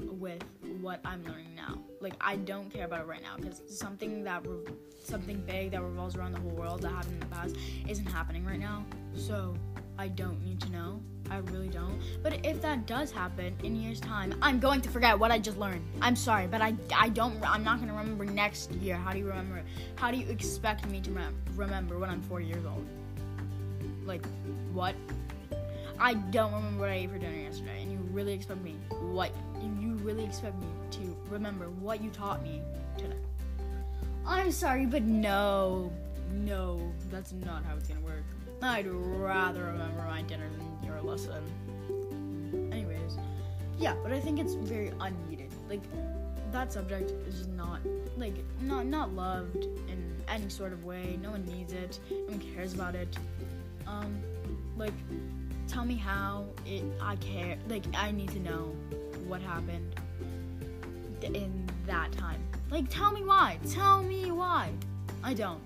with 0.00 0.42
what 0.80 1.00
I'm 1.04 1.24
learning 1.24 1.54
now. 1.56 1.78
Like 2.00 2.14
I 2.20 2.36
don't 2.36 2.70
care 2.70 2.84
about 2.84 3.00
it 3.00 3.06
right 3.06 3.22
now 3.22 3.36
because 3.36 3.62
something 3.66 4.24
that 4.24 4.46
re- 4.46 4.72
something 5.02 5.42
big 5.46 5.72
that 5.72 5.82
revolves 5.82 6.16
around 6.16 6.32
the 6.32 6.40
whole 6.40 6.50
world 6.50 6.82
that 6.82 6.90
happened 6.90 7.14
in 7.14 7.20
the 7.20 7.26
past 7.26 7.56
isn't 7.88 8.06
happening 8.06 8.44
right 8.44 8.60
now. 8.60 8.84
So 9.14 9.54
I 9.98 10.08
don't 10.08 10.42
need 10.44 10.60
to 10.60 10.70
know. 10.70 11.00
I 11.30 11.38
really 11.38 11.68
don't. 11.68 12.00
But 12.22 12.44
if 12.44 12.60
that 12.62 12.86
does 12.86 13.10
happen 13.10 13.54
in 13.62 13.76
years' 13.76 14.00
time, 14.00 14.34
I'm 14.42 14.58
going 14.58 14.80
to 14.82 14.88
forget 14.88 15.18
what 15.18 15.30
I 15.30 15.38
just 15.38 15.58
learned. 15.58 15.84
I'm 16.00 16.16
sorry, 16.16 16.46
but 16.46 16.60
I, 16.60 16.74
I 16.94 17.08
don't. 17.10 17.36
I'm 17.48 17.64
not 17.64 17.78
going 17.78 17.88
to 17.88 17.94
remember 17.94 18.24
next 18.24 18.72
year. 18.72 18.96
How 18.96 19.12
do 19.12 19.18
you 19.18 19.28
remember? 19.28 19.62
How 19.96 20.10
do 20.10 20.16
you 20.16 20.28
expect 20.28 20.86
me 20.88 21.00
to 21.00 21.10
rem- 21.10 21.34
remember 21.54 21.98
when 21.98 22.10
I'm 22.10 22.22
40 22.22 22.46
years 22.46 22.64
old? 22.64 22.86
Like, 24.04 24.24
what? 24.72 24.94
I 26.00 26.14
don't 26.14 26.52
remember 26.52 26.80
what 26.80 26.90
I 26.90 26.94
ate 26.94 27.10
for 27.10 27.18
dinner 27.18 27.36
yesterday, 27.36 27.82
and 27.82 27.92
you 27.92 27.98
really 28.12 28.32
expect 28.32 28.62
me 28.62 28.76
what? 28.90 29.32
You 29.80 29.94
really 29.94 30.24
expect 30.24 30.56
me 30.60 30.66
to 30.92 31.16
remember 31.28 31.66
what 31.70 32.02
you 32.02 32.10
taught 32.10 32.42
me 32.42 32.62
today? 32.96 33.16
I'm 34.26 34.52
sorry, 34.52 34.86
but 34.86 35.02
no, 35.02 35.90
no, 36.32 36.92
that's 37.10 37.32
not 37.32 37.64
how 37.64 37.76
it's 37.76 37.88
gonna 37.88 38.00
work. 38.00 38.24
I'd 38.62 38.86
rather 38.86 39.64
remember 39.64 40.04
my 40.08 40.22
dinner 40.22 40.48
than 40.50 40.84
your 40.84 41.00
lesson. 41.00 41.42
Anyways, 42.72 43.18
yeah, 43.78 43.94
but 44.02 44.12
I 44.12 44.20
think 44.20 44.40
it's 44.40 44.54
very 44.54 44.92
unneeded. 45.00 45.52
Like 45.68 45.82
that 46.52 46.72
subject 46.72 47.10
is 47.26 47.46
not 47.48 47.80
like 48.16 48.34
not 48.62 48.86
not 48.86 49.12
loved 49.14 49.64
in 49.64 50.16
any 50.28 50.48
sort 50.48 50.72
of 50.72 50.84
way. 50.84 51.18
No 51.22 51.30
one 51.30 51.44
needs 51.44 51.72
it. 51.72 52.00
No 52.10 52.16
one 52.26 52.40
cares 52.54 52.74
about 52.74 52.94
it. 52.94 53.16
Um, 53.86 54.20
like 54.76 54.94
tell 55.68 55.84
me 55.84 55.96
how 55.96 56.46
it 56.66 56.84
I 57.00 57.16
care. 57.16 57.56
Like 57.68 57.84
I 57.94 58.10
need 58.10 58.30
to 58.30 58.40
know 58.40 58.74
what 59.26 59.40
happened 59.40 59.94
in 61.22 61.68
that 61.86 62.12
time. 62.12 62.42
Like 62.70 62.88
tell 62.88 63.12
me 63.12 63.22
why. 63.22 63.58
Tell 63.70 64.02
me 64.02 64.30
why. 64.30 64.70
I 65.22 65.34
don't. 65.34 65.60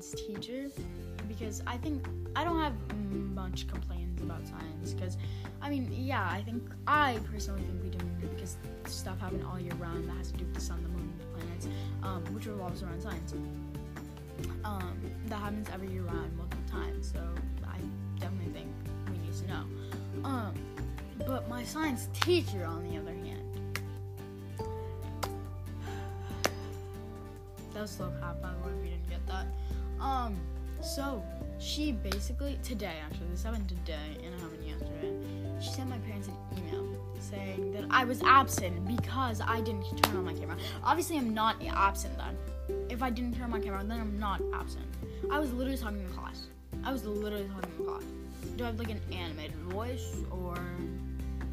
Science 0.00 0.22
teacher 0.26 0.70
because 1.28 1.62
I 1.66 1.76
think 1.76 2.06
I 2.34 2.44
don't 2.44 2.58
have 2.58 2.72
much 3.34 3.68
complaints 3.68 4.22
about 4.22 4.46
science 4.46 4.94
because 4.94 5.18
I 5.60 5.68
mean 5.68 5.90
yeah 5.92 6.26
I 6.30 6.42
think 6.42 6.62
I 6.86 7.18
personally 7.30 7.62
think 7.62 7.82
we 7.82 7.90
do 7.90 7.98
because 8.34 8.56
stuff 8.86 9.20
happen 9.20 9.44
all 9.44 9.58
year 9.58 9.74
round 9.74 10.08
that 10.08 10.16
has 10.16 10.30
to 10.32 10.38
do 10.38 10.44
with 10.44 10.54
the 10.54 10.60
sun, 10.60 10.82
the 10.82 10.88
moon, 10.88 11.12
the 11.18 11.24
planets, 11.26 11.68
um, 12.02 12.24
which 12.34 12.46
revolves 12.46 12.82
around 12.82 13.02
science. 13.02 13.34
Um, 14.64 14.98
that 15.26 15.36
happens 15.36 15.68
every 15.72 15.88
year 15.88 16.02
round 16.02 16.34
multiple 16.36 16.64
times, 16.70 17.12
so 17.12 17.20
I 17.64 17.76
definitely 18.18 18.52
think 18.52 18.68
we 19.10 19.18
need 19.18 19.34
to 19.34 19.46
know. 19.48 19.64
Um, 20.24 20.54
but 21.26 21.46
my 21.48 21.62
science 21.62 22.08
teacher, 22.20 22.64
on 22.64 22.88
the 22.90 22.96
other 22.98 23.12
hand, 23.12 23.80
that 27.74 27.82
was 27.82 27.90
slow 27.90 28.10
clap 28.18 28.40
by 28.40 28.50
the 28.50 28.66
way 28.66 28.72
if 28.78 28.84
you 28.84 28.90
didn't 28.92 29.10
get 29.10 29.26
that. 29.26 29.46
Um, 30.00 30.36
so 30.82 31.22
she 31.58 31.92
basically 31.92 32.58
today 32.62 32.94
actually 33.04 33.26
this 33.30 33.42
happened 33.42 33.68
today 33.68 34.16
and 34.24 34.34
it 34.34 34.40
happened 34.40 34.66
yesterday. 34.66 35.14
She 35.60 35.70
sent 35.70 35.90
my 35.90 35.98
parents 35.98 36.28
an 36.28 36.34
email 36.56 36.86
saying 37.20 37.72
that 37.72 37.84
I 37.90 38.04
was 38.04 38.22
absent 38.22 38.86
because 38.86 39.40
I 39.40 39.60
didn't 39.60 39.84
turn 40.02 40.16
on 40.16 40.24
my 40.24 40.32
camera. 40.32 40.56
Obviously, 40.82 41.18
I'm 41.18 41.34
not 41.34 41.56
absent 41.68 42.16
then. 42.16 42.36
If 42.88 43.02
I 43.02 43.10
didn't 43.10 43.34
turn 43.34 43.44
on 43.44 43.50
my 43.50 43.60
camera, 43.60 43.84
then 43.84 44.00
I'm 44.00 44.18
not 44.18 44.40
absent. 44.54 44.86
I 45.30 45.38
was 45.38 45.52
literally 45.52 45.76
talking 45.76 46.00
in 46.00 46.08
class. 46.08 46.46
I 46.82 46.92
was 46.92 47.04
literally 47.04 47.48
talking 47.54 47.70
in 47.78 47.84
class. 47.84 48.02
Do 48.56 48.64
I 48.64 48.68
have 48.68 48.78
like 48.78 48.90
an 48.90 49.00
animated 49.12 49.56
voice, 49.56 50.16
or 50.30 50.58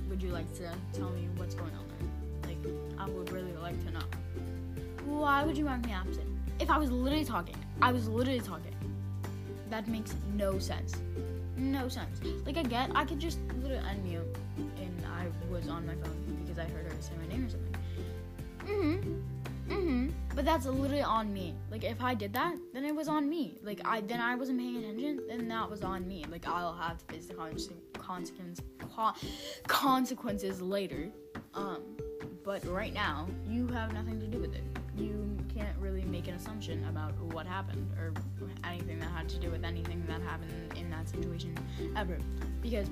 would 0.10 0.24
you 0.24 0.30
like 0.30 0.52
to 0.56 0.70
tell 0.94 1.10
me 1.10 1.28
what's 1.36 1.54
going 1.54 1.72
on 1.76 1.86
there? 1.90 2.50
Like, 2.50 2.74
I 2.98 3.10
would 3.10 3.32
really 3.32 3.54
like 3.62 3.78
to 3.86 3.92
know. 3.92 4.06
Why 5.06 5.44
would 5.44 5.58
you 5.58 5.66
mark 5.66 5.86
me 5.86 5.92
absent? 5.92 6.37
If 6.60 6.70
I 6.70 6.78
was 6.78 6.92
literally 6.92 7.26
talking, 7.26 7.56
I 7.82 7.92
was 7.92 8.08
literally 8.08 8.40
talking. 8.40 8.76
That 9.70 9.88
makes 9.88 10.16
no 10.34 10.60
sense. 10.60 10.96
No 11.56 11.88
sense. 11.88 12.20
Like 12.46 12.58
I 12.58 12.64
get, 12.64 12.92
I 12.96 13.06
could 13.06 13.20
just 13.20 13.40
literally 13.62 13.84
unmute 13.84 14.36
and 14.78 15.04
I 15.06 15.28
was 15.52 15.68
on 15.68 15.86
my 15.86 15.94
phone 15.96 16.38
because 16.44 16.58
I 16.58 16.64
heard 16.66 16.92
her 16.92 16.96
say 17.00 17.14
my 17.20 17.28
name 17.28 17.46
or 17.46 17.50
something. 17.50 17.76
Mhm. 18.66 19.24
Mhm. 19.68 20.14
But 20.36 20.46
that's 20.46 20.66
literally 20.66 21.02
on 21.02 21.34
me. 21.34 21.54
Like 21.70 21.84
if 21.84 22.02
I 22.02 22.14
did 22.14 22.34
that, 22.34 22.56
then 22.74 22.86
it 22.86 22.96
was 22.96 23.08
on 23.08 23.28
me. 23.30 23.60
Like 23.64 23.82
I 23.86 24.02
then 24.02 24.22
I 24.22 24.36
wasn't 24.36 24.60
paying 24.60 24.78
attention, 24.78 25.22
then 25.28 25.48
that 25.48 25.70
was 25.70 25.84
on 25.84 26.08
me. 26.08 26.26
Like 26.30 26.48
I'll 26.48 26.74
have 26.76 26.98
to 27.00 27.14
face 27.14 27.28
the 27.28 27.34
consequences 28.00 28.64
consequences 29.68 30.62
later. 30.62 31.10
Um, 31.54 31.82
but 32.44 32.66
right 32.66 32.94
now 32.94 33.28
you 33.48 33.68
have 33.68 33.94
nothing 33.94 34.20
to 34.20 34.28
do 34.28 34.40
with 34.40 34.56
it. 34.56 34.64
Make 36.28 36.34
an 36.34 36.42
assumption 36.42 36.84
about 36.90 37.14
what 37.32 37.46
happened 37.46 37.90
or 37.98 38.12
anything 38.66 39.00
that 39.00 39.10
had 39.12 39.30
to 39.30 39.38
do 39.38 39.50
with 39.50 39.64
anything 39.64 40.04
that 40.10 40.22
happened 40.22 40.52
in 40.76 40.90
that 40.90 41.08
situation 41.08 41.58
ever 41.96 42.18
because 42.62 42.90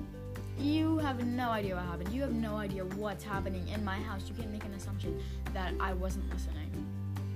you 0.58 0.96
have 0.96 1.22
no 1.26 1.50
idea 1.50 1.74
what 1.74 1.84
happened. 1.84 2.08
You 2.14 2.22
have 2.22 2.32
no 2.32 2.56
idea 2.56 2.86
what's 2.86 3.22
happening 3.22 3.68
in 3.68 3.84
my 3.84 3.98
house. 3.98 4.22
You 4.26 4.34
can't 4.34 4.50
make 4.50 4.64
an 4.64 4.72
assumption 4.72 5.20
that 5.52 5.74
I 5.78 5.92
wasn't 5.92 6.32
listening 6.32 6.70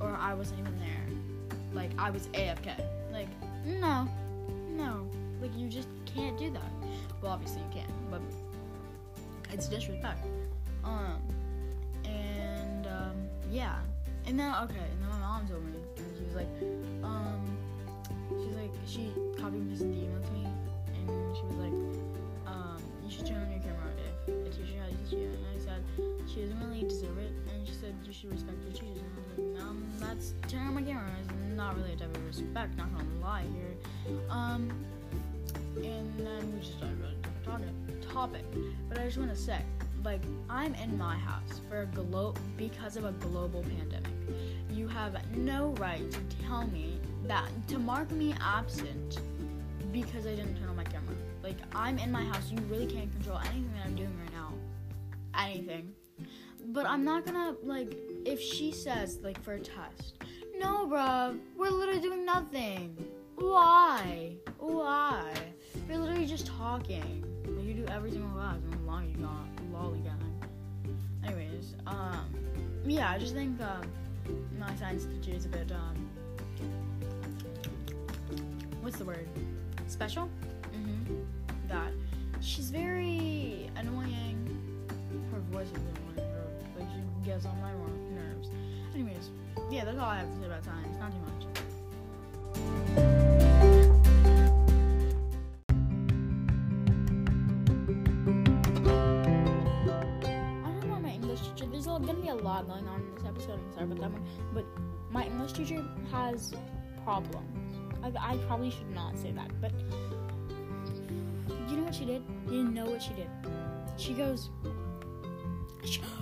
or 0.01 0.17
I 0.19 0.33
wasn't 0.33 0.61
even 0.61 0.79
there. 0.79 1.07
Like 1.75 1.91
I 1.99 2.09
was 2.09 2.29
AFK. 2.29 2.83
Like 3.13 3.29
no, 3.67 4.09
no. 4.71 5.07
Like 5.43 5.55
you 5.55 5.69
just 5.69 5.89
can't 6.07 6.39
do 6.39 6.51
that. 6.51 6.73
Well, 7.21 7.33
obviously 7.33 7.61
you 7.61 7.83
can, 7.83 7.93
but 8.11 8.23
it's 9.53 9.69
disrespect. 9.69 10.25
Um, 10.83 11.21
and 12.07 12.87
um, 12.87 13.29
yeah. 13.51 13.81
And 14.27 14.39
then 14.39 14.55
okay, 14.63 14.77
and 14.79 15.03
then 15.03 15.09
my 15.11 15.19
mom 15.19 15.49
told 15.49 15.65
me, 15.65 15.80
like, 16.41 17.05
um, 17.05 17.59
she's 18.31 18.57
like, 18.57 18.73
she 18.87 19.13
copied 19.39 19.69
the 19.77 19.85
email 19.85 20.21
to 20.21 20.33
me, 20.33 20.47
and 20.95 21.37
she 21.37 21.43
was 21.45 21.57
like, 21.57 21.77
um, 22.47 22.83
you 23.05 23.11
should 23.11 23.27
turn 23.27 23.43
on 23.43 23.51
your 23.51 23.61
camera 23.61 23.93
if 24.27 24.47
a 24.47 24.57
teacher 24.57 24.81
has 24.81 25.13
you. 25.13 25.29
And 25.29 25.45
I 25.55 25.59
said, 25.63 25.83
she 26.33 26.43
doesn't 26.43 26.61
really 26.61 26.83
deserve 26.89 27.19
it, 27.19 27.33
and 27.53 27.67
she 27.67 27.75
said 27.75 27.95
you 28.05 28.13
should 28.13 28.31
respect 28.31 28.57
your 28.65 28.73
teachers. 28.73 28.99
And 28.99 29.11
I 29.13 29.21
was 29.21 29.55
like, 29.55 29.63
um, 29.63 29.85
that's 29.99 30.33
turning 30.49 30.69
on 30.69 30.75
my 30.75 30.83
camera 30.83 31.11
is 31.21 31.57
not 31.57 31.77
really 31.77 31.93
a 31.93 31.97
type 31.97 32.17
of 32.17 32.27
respect. 32.27 32.77
Not 32.77 32.93
gonna 32.93 33.21
lie 33.21 33.45
here. 33.55 34.17
Um, 34.31 34.71
and 35.77 36.19
then 36.19 36.53
we 36.55 36.61
just 36.61 36.77
started 36.79 36.99
about 37.45 37.61
a 37.61 38.07
topic. 38.07 38.45
But 38.89 38.99
I 38.99 39.05
just 39.05 39.19
want 39.19 39.31
to 39.31 39.37
say 39.37 39.61
like 40.05 40.23
I'm 40.49 40.75
in 40.75 40.97
my 40.97 41.17
house 41.17 41.61
for 41.69 41.83
a 41.83 41.87
glo- 41.87 42.35
because 42.57 42.97
of 42.97 43.05
a 43.05 43.13
global 43.13 43.63
pandemic. 43.63 44.11
You 44.73 44.89
have 44.89 45.17
no 45.37 45.75
right 45.79 46.11
to 46.11 46.19
tell 46.47 46.67
me 46.69 46.99
that 47.25 47.49
to 47.69 47.79
mark 47.79 48.11
me 48.11 48.35
absent 48.41 49.21
because 49.93 50.27
I 50.27 50.35
didn't 50.35 50.59
turn 50.59 50.69
on 50.69 50.77
my 50.77 50.85
camera. 50.85 51.15
Like 51.43 51.57
I'm 51.75 51.99
in 51.99 52.13
my 52.13 52.25
house. 52.25 52.51
You 52.51 52.59
really 52.69 52.87
can't 52.87 53.11
control 53.13 53.39
anything 53.39 53.71
that 53.77 53.87
I'm 53.87 53.95
doing 53.95 54.13
right 54.21 54.33
now. 54.33 54.53
Anything. 55.39 55.93
But 56.67 56.87
I'm 56.87 57.05
not 57.05 57.25
gonna 57.25 57.57
like 57.63 57.97
if 58.25 58.41
she 58.41 58.73
says 58.73 59.19
like 59.23 59.43
for 59.43 59.55
a 59.55 59.61
test. 59.61 60.23
No, 60.59 60.87
bruh, 60.87 61.39
we're 61.57 61.71
literally 61.71 62.01
doing 62.01 62.25
nothing. 62.25 62.97
Why? 63.37 64.37
Why? 64.59 65.33
You're 65.89 65.99
literally 65.99 66.27
just 66.27 66.47
talking. 66.47 67.25
Like 67.47 67.65
you 67.65 67.75
do 67.75 67.87
every 67.87 68.11
single 68.11 68.31
class 68.31 68.59
and 68.71 68.87
long 68.87 69.09
you 69.09 69.17
got 69.17 69.47
lollygagging. 69.73 70.31
Anyways, 71.25 71.75
um, 71.87 72.27
yeah, 72.85 73.11
I 73.11 73.19
just 73.19 73.35
think 73.35 73.61
um, 73.63 73.91
my 74.59 74.75
science 74.77 75.05
teacher 75.05 75.37
is 75.37 75.45
a 75.45 75.49
bit 75.49 75.71
um, 75.73 76.09
what's 78.81 78.99
the 78.99 79.05
word? 79.05 79.29
Special. 79.87 80.29
Mm-hmm. 80.75 81.15
That 81.69 81.93
she's 82.41 82.71
very 82.71 83.71
annoying. 83.77 84.87
Her 85.33 85.41
voice 85.53 85.69
is 85.69 85.73
annoying. 85.73 86.33
Like 86.79 86.89
she 86.95 87.27
gets 87.27 87.47
on 87.47 87.61
my 87.61 87.73
nerves. 88.15 88.49
Anyways, 88.95 89.31
yeah, 89.71 89.85
that's 89.85 89.99
all 89.99 90.09
I 90.09 90.19
have 90.19 90.33
to 90.33 90.41
say 90.41 90.47
about 90.47 90.65
science. 90.65 90.97
Not 90.99 91.13
too 91.13 92.97
much. 92.97 93.07
Gonna 102.07 102.21
be 102.21 102.29
a 102.29 102.35
lot 102.35 102.69
going 102.69 102.87
on 102.89 103.01
in 103.01 103.15
this 103.15 103.25
episode. 103.25 103.59
I'm 103.61 103.73
sorry 103.73 103.85
about 103.87 104.01
that 104.01 104.13
one, 104.13 104.25
but 104.55 104.65
my 105.11 105.25
English 105.27 105.53
teacher 105.53 105.85
has 106.11 106.55
problems. 107.05 107.77
I, 108.03 108.33
I 108.33 108.37
probably 108.47 108.71
should 108.71 108.91
not 108.95 109.19
say 109.19 109.33
that, 109.33 109.51
but 109.61 109.73
you 111.69 111.77
know 111.77 111.85
what 111.85 111.95
she 111.95 112.05
did? 112.05 112.23
You 112.51 112.65
know 112.65 112.87
what 112.87 113.03
she 113.03 113.13
did? 113.15 113.29
She 113.97 114.15
goes, 114.15 114.51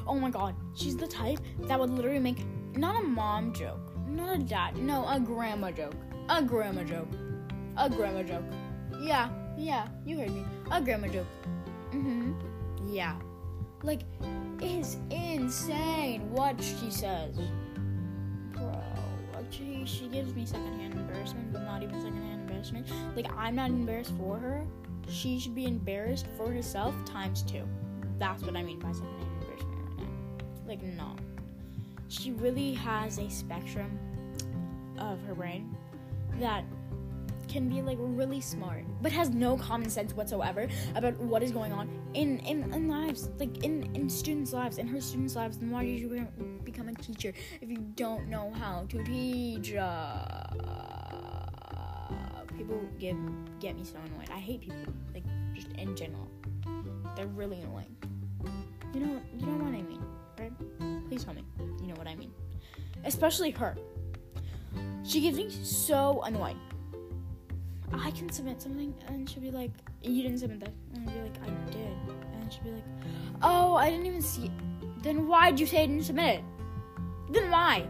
oh 0.07 0.15
my 0.15 0.31
god, 0.31 0.55
she's 0.75 0.97
the 0.97 1.07
type 1.07 1.39
that 1.61 1.79
would 1.79 1.91
literally 1.91 2.19
make 2.19 2.45
not 2.77 3.01
a 3.01 3.03
mom 3.07 3.53
joke, 3.53 3.93
not 4.09 4.37
a 4.37 4.39
dad, 4.39 4.77
no, 4.77 5.07
a 5.09 5.21
grandma 5.21 5.71
joke, 5.71 5.95
a 6.29 6.43
grandma 6.43 6.83
joke, 6.83 7.09
a 7.77 7.89
grandma 7.89 8.23
joke. 8.23 8.45
Yeah, 9.01 9.29
yeah, 9.57 9.89
you 10.05 10.19
heard 10.19 10.31
me, 10.31 10.45
a 10.71 10.81
grandma 10.81 11.09
joke. 11.09 11.27
Mm 11.93 12.05
Mhm. 12.05 12.35
Yeah, 12.87 13.17
like 13.83 14.03
it's 14.69 14.97
insane 15.11 16.31
what 16.31 16.61
she 16.63 16.91
says, 16.91 17.39
bro. 18.53 18.71
Like 19.35 19.51
she 19.51 19.85
she 19.87 20.09
gives 20.09 20.35
me 20.35 20.45
secondhand 20.45 20.95
embarrassment, 20.95 21.53
but 21.53 21.63
not 21.63 21.83
even 21.83 21.95
secondhand 22.01 22.43
embarrassment. 22.43 22.87
Like 23.17 23.31
I'm 23.37 23.55
not 23.55 23.71
embarrassed 23.71 24.13
for 24.19 24.39
her. 24.39 24.65
She 25.09 25.41
should 25.41 25.55
be 25.55 25.65
embarrassed 25.65 26.27
for 26.37 26.53
herself 26.53 26.95
times 27.07 27.43
two. 27.43 27.63
That's 28.19 28.43
what 28.43 28.57
I 28.57 28.63
mean 28.63 28.79
by 28.79 28.93
secondhand 28.93 29.33
embarrassment 29.41 29.79
right 29.87 29.97
now. 29.99 30.67
Like 30.67 30.83
no, 30.83 31.17
she 32.09 32.33
really 32.33 32.75
has 32.75 33.19
a 33.19 33.31
spectrum 33.31 33.99
of 34.99 35.21
her 35.23 35.35
brain 35.35 35.75
that 36.41 36.65
can 37.49 37.69
be 37.69 37.83
like 37.83 37.99
really 38.01 38.41
smart 38.41 38.85
but 39.03 39.11
has 39.13 39.31
no 39.31 39.57
common 39.57 39.89
sense 39.89 40.13
whatsoever 40.13 40.69
about 40.95 41.19
what 41.19 41.43
is 41.43 41.51
going 41.51 41.73
on 41.73 41.89
in 42.15 42.39
in, 42.41 42.73
in 42.73 42.89
lives 42.89 43.31
like 43.39 43.65
in 43.65 43.89
in 43.95 44.09
students 44.09 44.53
lives 44.53 44.79
in 44.79 44.87
her 44.87 45.01
students 45.01 45.37
lives 45.37 45.59
then 45.59 45.71
why 45.71 45.85
did 45.85 45.99
you 45.99 46.27
become 46.79 46.89
a 46.89 46.95
teacher 46.95 47.33
if 47.61 47.71
you 47.71 47.79
don't 47.97 48.29
know 48.29 48.53
how 48.53 48.85
to 48.89 49.03
teach? 49.03 49.75
Uh, 49.75 50.45
people 52.57 52.81
get 52.99 53.17
get 53.59 53.75
me 53.75 53.85
so 53.85 53.97
annoyed. 54.07 54.31
I 54.31 54.39
hate 54.39 54.61
people 54.61 54.93
like 55.15 55.25
just 55.55 55.69
in 55.73 55.97
general. 55.97 56.29
They're 57.17 57.27
really 57.27 57.61
annoying. 57.61 57.97
You 58.93 59.01
know 59.01 59.21
you 59.39 59.47
know 59.47 59.65
what 59.65 59.75
i 59.75 59.83
mean 59.83 60.03
right? 60.39 60.53
Please 61.09 61.25
tell 61.25 61.35
me 61.35 61.45
you 61.81 61.89
know 61.89 61.95
what 61.95 62.07
i 62.07 62.15
mean. 62.15 62.33
Especially 63.05 63.51
her. 63.51 63.77
She 65.05 65.21
gets 65.21 65.37
me 65.39 65.51
so 65.51 66.23
annoyed 66.23 66.57
I 67.93 68.11
can 68.11 68.31
submit 68.31 68.61
something, 68.61 68.95
and 69.07 69.29
she'll 69.29 69.43
be 69.43 69.51
like, 69.51 69.71
"You 70.03 70.23
didn't 70.23 70.39
submit 70.39 70.61
that," 70.61 70.73
and 70.95 71.09
I'll 71.09 71.15
be 71.15 71.23
like, 71.23 71.43
"I 71.43 71.71
did," 71.71 71.97
and 72.35 72.53
she'll 72.53 72.65
be 72.65 72.71
like, 72.71 72.85
"Oh, 73.43 73.75
I 73.75 73.91
didn't 73.91 74.07
even 74.07 74.23
see." 74.23 74.47
It. 74.47 75.03
Then 75.03 75.27
why 75.27 75.51
did 75.51 75.61
you 75.61 75.67
say 75.67 75.83
I 75.83 75.87
didn't 75.87 76.05
submit 76.05 76.41
it? 76.41 76.45
Then 77.31 77.51
why? 77.51 77.87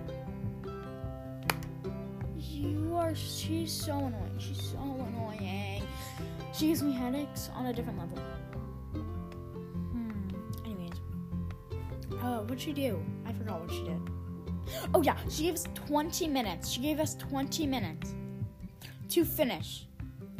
You 2.36 2.96
are. 2.96 3.14
She's 3.14 3.72
so 3.72 3.96
annoying. 3.96 4.38
She's 4.38 4.62
so 4.62 4.78
annoying. 4.78 5.82
She 6.52 6.68
gives 6.68 6.82
me 6.82 6.92
headaches 6.92 7.50
on 7.54 7.66
a 7.66 7.72
different 7.72 7.98
level. 7.98 8.18
Hmm. 8.92 10.10
Anyways, 10.64 11.00
uh, 12.22 12.40
what'd 12.42 12.60
she 12.60 12.72
do? 12.72 13.02
I 13.26 13.32
forgot 13.32 13.60
what 13.60 13.70
she 13.70 13.84
did. 13.84 14.00
Oh 14.94 15.02
yeah, 15.02 15.16
she 15.28 15.44
gave 15.44 15.54
us 15.54 15.66
20 15.74 16.28
minutes. 16.28 16.68
She 16.68 16.80
gave 16.80 17.00
us 17.00 17.14
20 17.14 17.66
minutes 17.66 18.14
to 19.10 19.24
finish 19.24 19.87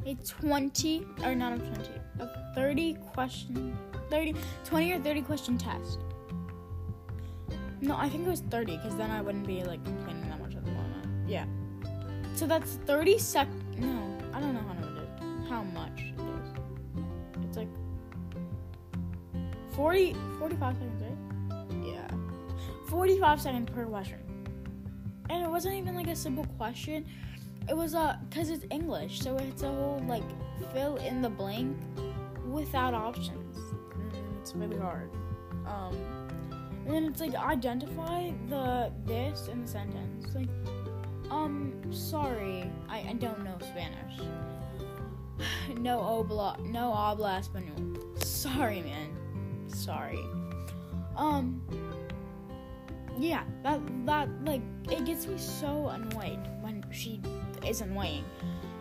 a 0.08 0.14
20 0.14 1.06
or 1.22 1.34
not 1.34 1.52
a 1.52 1.58
20 1.58 1.90
a 2.20 2.54
30 2.54 2.94
question 3.12 3.76
30 4.10 4.34
20 4.64 4.92
or 4.92 5.00
30 5.00 5.22
question 5.22 5.58
test. 5.58 5.98
No 7.80 7.96
i 7.96 8.08
think 8.08 8.26
it 8.26 8.30
was 8.30 8.40
30 8.40 8.76
because 8.76 8.96
then 8.96 9.10
i 9.10 9.20
wouldn't 9.20 9.46
be 9.46 9.62
like 9.64 9.84
complaining 9.84 10.28
that 10.30 10.40
much 10.40 10.54
at 10.56 10.64
the 10.64 10.70
moment. 10.70 11.28
Yeah. 11.28 11.44
So 12.34 12.46
that's 12.46 12.76
30 12.86 13.18
sec 13.18 13.48
no 13.76 14.18
i 14.32 14.40
don't 14.40 14.54
know 14.54 14.64
how 14.66 14.74
to 14.74 14.88
do 15.00 15.46
how 15.48 15.62
much 15.62 16.00
it 16.00 16.20
is. 16.20 16.48
It's 17.44 17.56
like 17.56 17.68
40 19.72 20.16
45 20.38 20.76
seconds 20.76 21.02
right? 21.02 21.86
Yeah. 21.86 22.08
45 22.88 23.40
seconds 23.40 23.70
per 23.70 23.84
question. 23.84 24.18
And 25.30 25.44
it 25.44 25.50
wasn't 25.50 25.74
even 25.74 25.94
like 25.94 26.08
a 26.08 26.16
simple 26.16 26.46
question 26.56 27.04
it 27.68 27.76
was 27.76 27.94
uh 27.94 28.16
because 28.28 28.50
it's 28.50 28.64
English, 28.70 29.20
so 29.20 29.36
it's 29.36 29.62
a 29.62 29.68
whole 29.68 30.02
like 30.06 30.24
fill 30.72 30.96
in 30.96 31.22
the 31.22 31.28
blank 31.28 31.76
without 32.46 32.94
options. 32.94 33.56
Mm, 33.56 34.40
it's 34.40 34.54
really 34.54 34.78
hard. 34.78 35.10
Um, 35.66 35.94
and 36.86 36.94
then 36.94 37.04
it's 37.04 37.20
like 37.20 37.34
identify 37.34 38.30
the 38.48 38.90
this 39.04 39.48
in 39.48 39.62
the 39.62 39.68
sentence. 39.68 40.34
Like, 40.34 40.48
um, 41.30 41.74
sorry, 41.90 42.70
I, 42.88 43.00
I 43.00 43.12
don't 43.14 43.44
know 43.44 43.56
Spanish. 43.60 44.20
no 45.78 45.98
obla, 45.98 46.58
no 46.64 46.92
habla 46.92 47.42
español. 47.42 48.24
Sorry, 48.24 48.82
man. 48.82 49.68
Sorry. 49.68 50.24
Um. 51.16 51.62
Yeah, 53.18 53.42
that 53.64 53.80
that 54.06 54.28
like 54.44 54.62
it 54.90 55.04
gets 55.04 55.26
me 55.26 55.36
so 55.36 55.88
annoyed 55.88 56.38
when 56.62 56.84
she 56.92 57.20
is 57.66 57.80
annoying 57.80 58.24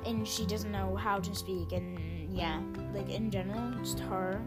and 0.05 0.27
she 0.27 0.45
doesn't 0.45 0.71
know 0.71 0.95
how 0.95 1.19
to 1.19 1.35
speak. 1.35 1.71
And 1.71 2.17
yeah 2.37 2.61
like 2.93 3.09
in 3.09 3.31
general 3.31 3.71
just 3.79 3.99
her 3.99 4.41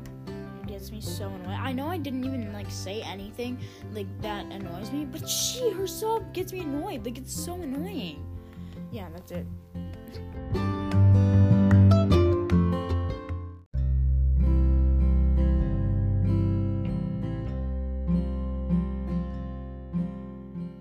gets 0.67 0.93
me 0.93 1.01
so 1.01 1.29
annoyed. 1.29 1.59
I 1.59 1.73
know 1.73 1.89
i 1.89 1.97
didn't 1.97 2.25
even 2.25 2.53
like 2.53 2.71
say 2.71 3.03
anything 3.03 3.59
like 3.93 4.07
that 4.23 4.47
annoys 4.47 4.93
me 4.93 5.05
but 5.05 5.29
she 5.29 5.71
herself 5.71 6.23
gets 6.33 6.53
me 6.53 6.61
annoyed. 6.61 7.05
Like 7.05 7.19
it's 7.19 7.35
so 7.35 7.55
annoying. 7.55 8.25
Yeah 8.93 9.09
that's 9.13 9.33
it. 9.33 9.47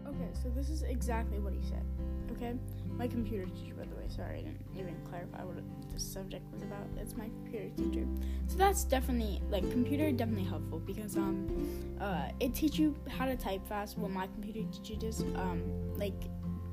Okay 0.07 0.29
so 0.33 0.49
this 0.55 0.69
is 0.69 0.83
exactly 0.83 1.39
what 1.39 1.53
he 1.53 1.61
said 1.63 1.83
okay 2.39 2.55
my 2.99 3.07
computer 3.07 3.45
teacher, 3.45 3.75
by 3.75 3.85
the 3.85 3.95
way. 3.95 4.07
Sorry, 4.09 4.39
I 4.39 4.41
didn't 4.41 4.59
even 4.77 4.95
clarify 5.09 5.43
what 5.45 5.55
the 5.55 5.99
subject 5.99 6.43
was 6.51 6.61
about. 6.61 6.85
It's 6.97 7.15
my 7.15 7.25
computer 7.25 7.69
teacher. 7.77 8.05
So 8.47 8.57
that's 8.57 8.83
definitely 8.83 9.41
like 9.49 9.69
computer 9.71 10.11
definitely 10.11 10.43
helpful 10.43 10.79
because 10.79 11.15
um 11.15 11.97
uh 12.01 12.29
it 12.41 12.53
teaches 12.53 12.79
you 12.79 12.95
how 13.07 13.25
to 13.25 13.37
type 13.37 13.65
fast. 13.67 13.97
What 13.97 14.11
my 14.11 14.27
computer 14.27 14.69
teacher 14.71 14.99
does 14.99 15.21
um 15.35 15.63
like 15.95 16.25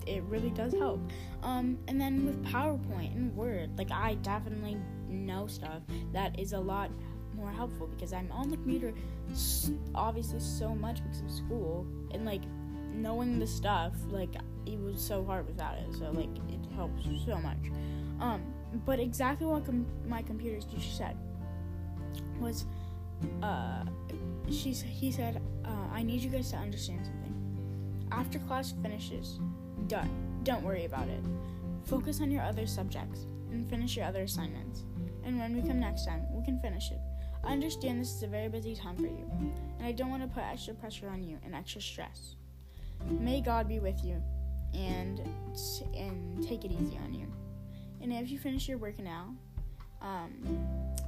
it 0.06 0.22
really 0.24 0.50
does 0.50 0.72
help. 0.74 1.00
Um 1.44 1.78
and 1.86 2.00
then 2.00 2.26
with 2.26 2.44
PowerPoint 2.44 3.14
and 3.14 3.34
Word, 3.36 3.78
like 3.78 3.92
I 3.92 4.14
definitely 4.16 4.78
know 5.08 5.46
stuff 5.46 5.82
that 6.12 6.38
is 6.40 6.52
a 6.52 6.60
lot 6.60 6.90
more 7.36 7.52
helpful 7.52 7.86
because 7.86 8.12
I'm 8.12 8.32
on 8.32 8.48
the 8.48 8.56
computer 8.56 8.92
obviously 9.94 10.40
so 10.40 10.74
much 10.74 11.02
because 11.04 11.20
of 11.20 11.30
school 11.30 11.86
and 12.10 12.24
like 12.24 12.42
knowing 12.94 13.38
the 13.38 13.46
stuff 13.46 13.92
like 14.08 14.34
it 14.66 14.78
was 14.80 15.00
so 15.00 15.24
hard 15.24 15.46
without 15.46 15.76
it. 15.78 15.94
So 15.98 16.10
like 16.10 16.28
it 16.48 16.74
helps 16.74 17.04
so 17.24 17.36
much. 17.36 17.70
Um, 18.20 18.42
but 18.84 18.98
exactly 18.98 19.46
what 19.46 19.64
com- 19.64 19.86
my 20.06 20.22
computer 20.22 20.60
teacher 20.60 20.90
said 20.90 21.16
was, 22.40 22.64
uh, 23.42 23.84
she's 24.50 24.82
he 24.82 25.10
said, 25.10 25.40
uh, 25.64 25.70
I 25.92 26.02
need 26.02 26.20
you 26.20 26.30
guys 26.30 26.50
to 26.50 26.56
understand 26.56 27.06
something. 27.06 28.08
After 28.12 28.38
class 28.40 28.74
finishes, 28.82 29.38
done. 29.86 30.10
Don't 30.42 30.62
worry 30.62 30.84
about 30.84 31.08
it. 31.08 31.20
Focus 31.84 32.20
on 32.20 32.30
your 32.30 32.42
other 32.42 32.66
subjects 32.66 33.26
and 33.50 33.68
finish 33.68 33.96
your 33.96 34.06
other 34.06 34.22
assignments. 34.22 34.84
And 35.24 35.38
when 35.38 35.54
we 35.56 35.62
come 35.62 35.80
next 35.80 36.04
time, 36.04 36.22
we 36.30 36.44
can 36.44 36.60
finish 36.60 36.90
it. 36.90 37.00
I 37.44 37.52
understand 37.52 38.00
this 38.00 38.12
is 38.12 38.22
a 38.22 38.26
very 38.26 38.48
busy 38.48 38.74
time 38.74 38.96
for 38.96 39.02
you, 39.02 39.30
and 39.78 39.86
I 39.86 39.92
don't 39.92 40.10
want 40.10 40.22
to 40.22 40.28
put 40.28 40.42
extra 40.42 40.74
pressure 40.74 41.08
on 41.08 41.22
you 41.22 41.38
and 41.44 41.54
extra 41.54 41.80
stress. 41.80 42.34
May 43.08 43.40
God 43.40 43.68
be 43.68 43.78
with 43.78 44.04
you 44.04 44.22
and 44.74 45.20
and 45.94 46.46
take 46.46 46.64
it 46.64 46.72
easy 46.72 46.98
on 46.98 47.14
you. 47.14 47.26
And 48.00 48.12
if 48.12 48.30
you 48.30 48.38
finish 48.38 48.68
your 48.68 48.78
working 48.78 49.08
out, 49.08 49.28
um, 50.02 50.30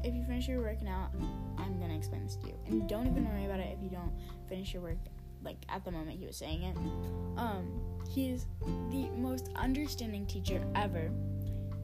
if 0.03 0.15
you 0.15 0.25
finish 0.25 0.49
your 0.49 0.61
working 0.61 0.89
out, 0.89 1.11
I'm 1.59 1.79
gonna 1.79 1.97
explain 1.97 2.25
this 2.25 2.37
to 2.37 2.49
you. 2.49 2.55
And 2.67 2.89
don't 2.89 3.07
even 3.07 3.29
worry 3.29 3.45
about 3.45 3.61
it 3.61 3.77
if 3.77 3.83
you 3.83 3.91
don't 3.91 4.13
finish 4.49 4.73
your 4.73 4.83
work. 4.83 4.99
Like 5.43 5.57
at 5.69 5.85
the 5.85 5.93
moment 5.93 6.19
he 6.19 6.27
was 6.27 6.37
saying 6.37 6.63
it, 6.63 6.77
um, 7.37 7.81
he's 8.11 8.47
the 8.91 9.09
most 9.17 9.51
understanding 9.55 10.27
teacher 10.27 10.65
ever, 10.75 11.11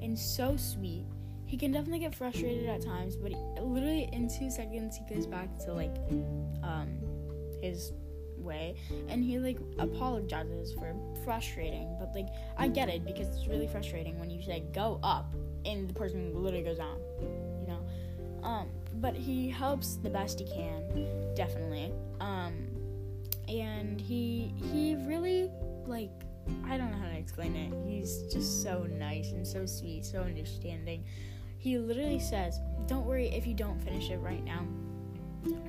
and 0.01 0.19
so 0.19 0.57
sweet. 0.57 1.05
He 1.47 1.59
can 1.59 1.71
definitely 1.71 2.01
get 2.01 2.15
frustrated 2.15 2.69
at 2.69 2.83
times, 2.83 3.17
but 3.17 3.31
he, 3.31 3.39
literally 3.61 4.09
in 4.13 4.29
two 4.29 4.51
seconds 4.51 4.97
he 4.97 5.15
goes 5.15 5.27
back 5.27 5.57
to 5.61 5.73
like 5.73 5.95
um, 6.65 6.99
his 7.63 7.93
way 8.45 8.75
and 9.09 9.25
he 9.25 9.39
like 9.39 9.59
apologizes 9.79 10.73
for 10.75 10.95
frustrating 11.25 11.97
but 11.99 12.15
like 12.15 12.29
i 12.59 12.69
get 12.69 12.89
it 12.89 13.05
because 13.05 13.27
it's 13.29 13.47
really 13.47 13.67
frustrating 13.67 14.19
when 14.19 14.31
you 14.31 14.43
say 14.43 14.63
go 14.73 15.01
up 15.03 15.35
and 15.65 15.89
the 15.89 15.95
person 15.95 16.33
literally 16.35 16.65
goes 16.65 16.79
down 16.79 16.99
you 17.67 17.73
know? 17.73 18.47
Um 18.47 18.69
but 19.01 19.15
he 19.15 19.49
helps 19.49 19.97
the 19.97 20.11
best 20.11 20.39
he 20.39 20.47
can 20.47 21.35
definitely. 21.35 21.93
Um 22.21 22.69
and 23.49 24.01
he 24.01 24.55
he 24.73 24.95
really 25.07 25.51
like 25.87 26.11
i 26.67 26.79
don't 26.79 26.91
know 26.91 26.97
how 26.97 27.09
to 27.09 27.19
explain 27.19 27.57
it. 27.57 27.73
He's 27.87 28.23
just 28.33 28.63
so 28.63 28.85
nice 28.85 29.33
and 29.33 29.47
so 29.47 29.67
sweet 29.67 30.05
so 30.05 30.21
understanding. 30.21 31.05
He 31.59 31.79
literally 31.79 32.21
says 32.21 32.59
don't 32.87 33.07
worry 33.07 33.29
if 33.29 33.47
you 33.47 33.55
don't 33.55 33.81
finish 33.83 34.11
it 34.11 34.19
right 34.19 34.45
now 34.45 34.67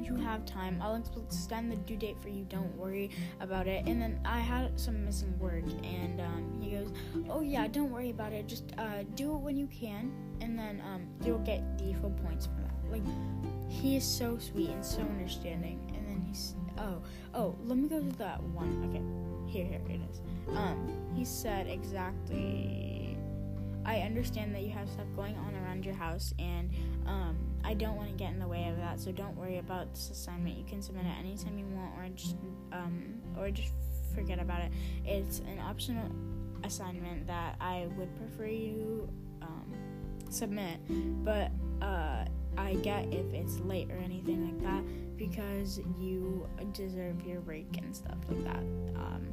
you 0.01 0.15
have 0.15 0.45
time. 0.45 0.79
I'll 0.81 0.95
extend 0.95 1.71
the 1.71 1.75
due 1.75 1.97
date 1.97 2.17
for 2.21 2.29
you. 2.29 2.45
Don't 2.45 2.75
worry 2.75 3.09
about 3.39 3.67
it. 3.67 3.85
And 3.88 4.01
then 4.01 4.19
I 4.25 4.39
had 4.39 4.79
some 4.79 5.05
missing 5.05 5.38
work, 5.39 5.65
and 5.83 6.21
um, 6.21 6.59
he 6.61 6.71
goes, 6.71 6.91
"Oh 7.29 7.41
yeah, 7.41 7.67
don't 7.67 7.91
worry 7.91 8.09
about 8.09 8.33
it. 8.33 8.47
Just 8.47 8.65
uh, 8.77 9.03
do 9.15 9.33
it 9.35 9.39
when 9.39 9.57
you 9.57 9.67
can, 9.67 10.11
and 10.41 10.57
then 10.57 10.81
um, 10.85 11.07
you'll 11.23 11.39
get 11.39 11.77
the 11.77 11.93
full 11.93 12.11
points 12.11 12.45
for 12.45 12.61
that." 12.61 12.91
Like, 12.91 13.03
he 13.67 13.95
is 13.97 14.03
so 14.03 14.38
sweet 14.38 14.69
and 14.69 14.85
so 14.85 15.01
understanding. 15.01 15.79
And 15.95 16.07
then 16.07 16.23
he's, 16.27 16.55
oh, 16.77 17.01
oh, 17.33 17.55
let 17.65 17.77
me 17.77 17.89
go 17.89 17.99
to 17.99 18.17
that 18.17 18.41
one. 18.43 18.83
Okay, 18.89 19.51
here, 19.51 19.65
here 19.65 19.81
it 19.89 20.01
is. 20.11 20.21
Um, 20.55 20.93
he 21.15 21.25
said 21.25 21.67
exactly. 21.67 23.17
I 23.85 23.99
understand 23.99 24.53
that 24.55 24.63
you 24.63 24.71
have 24.71 24.89
stuff 24.89 25.05
going 25.15 25.35
on 25.38 25.55
around 25.55 25.85
your 25.85 25.93
house, 25.93 26.33
and 26.39 26.71
um, 27.05 27.38
I 27.65 27.73
don't 27.73 27.95
want 27.95 28.10
to 28.10 28.15
get 28.15 28.32
in 28.32 28.39
the 28.39 28.47
way 28.47 28.67
of 28.69 28.78
that, 28.78 28.99
so 28.99 29.12
don't 29.12 29.36
worry 29.36 29.58
about 29.58 29.91
this 29.93 30.10
assignment. 30.12 30.58
You 30.58 30.63
can 30.65 30.82
submit 30.82 31.06
it 31.06 31.19
anytime 31.19 31.58
you 31.58 31.65
want, 31.65 31.91
or 31.97 32.08
just 32.15 32.36
um, 32.71 33.21
or 33.38 33.49
just 33.49 33.71
forget 34.13 34.39
about 34.39 34.62
it. 34.62 34.71
It's 35.04 35.39
an 35.39 35.60
optional 35.60 36.10
assignment 36.63 37.28
that 37.28 37.56
I 37.60 37.88
would 37.97 38.15
prefer 38.17 38.47
you 38.47 39.10
um, 39.41 39.73
submit, 40.30 40.80
but 41.23 41.51
uh, 41.82 42.25
I 42.58 42.75
get 42.75 43.12
if 43.12 43.34
it's 43.34 43.60
late 43.62 43.89
or 43.91 43.97
anything 43.97 44.45
like 44.45 44.62
that 44.63 45.17
because 45.17 45.80
you 45.99 46.47
deserve 46.73 47.25
your 47.25 47.41
break 47.41 47.78
and 47.78 47.95
stuff 47.95 48.17
like 48.30 48.43
that. 48.43 48.63
Um, 48.95 49.28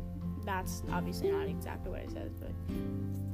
that's 0.45 0.83
obviously 0.91 1.31
not 1.31 1.49
exactly 1.49 1.91
what 1.91 2.01
I 2.01 2.07
said, 2.13 2.33
but 2.41 2.51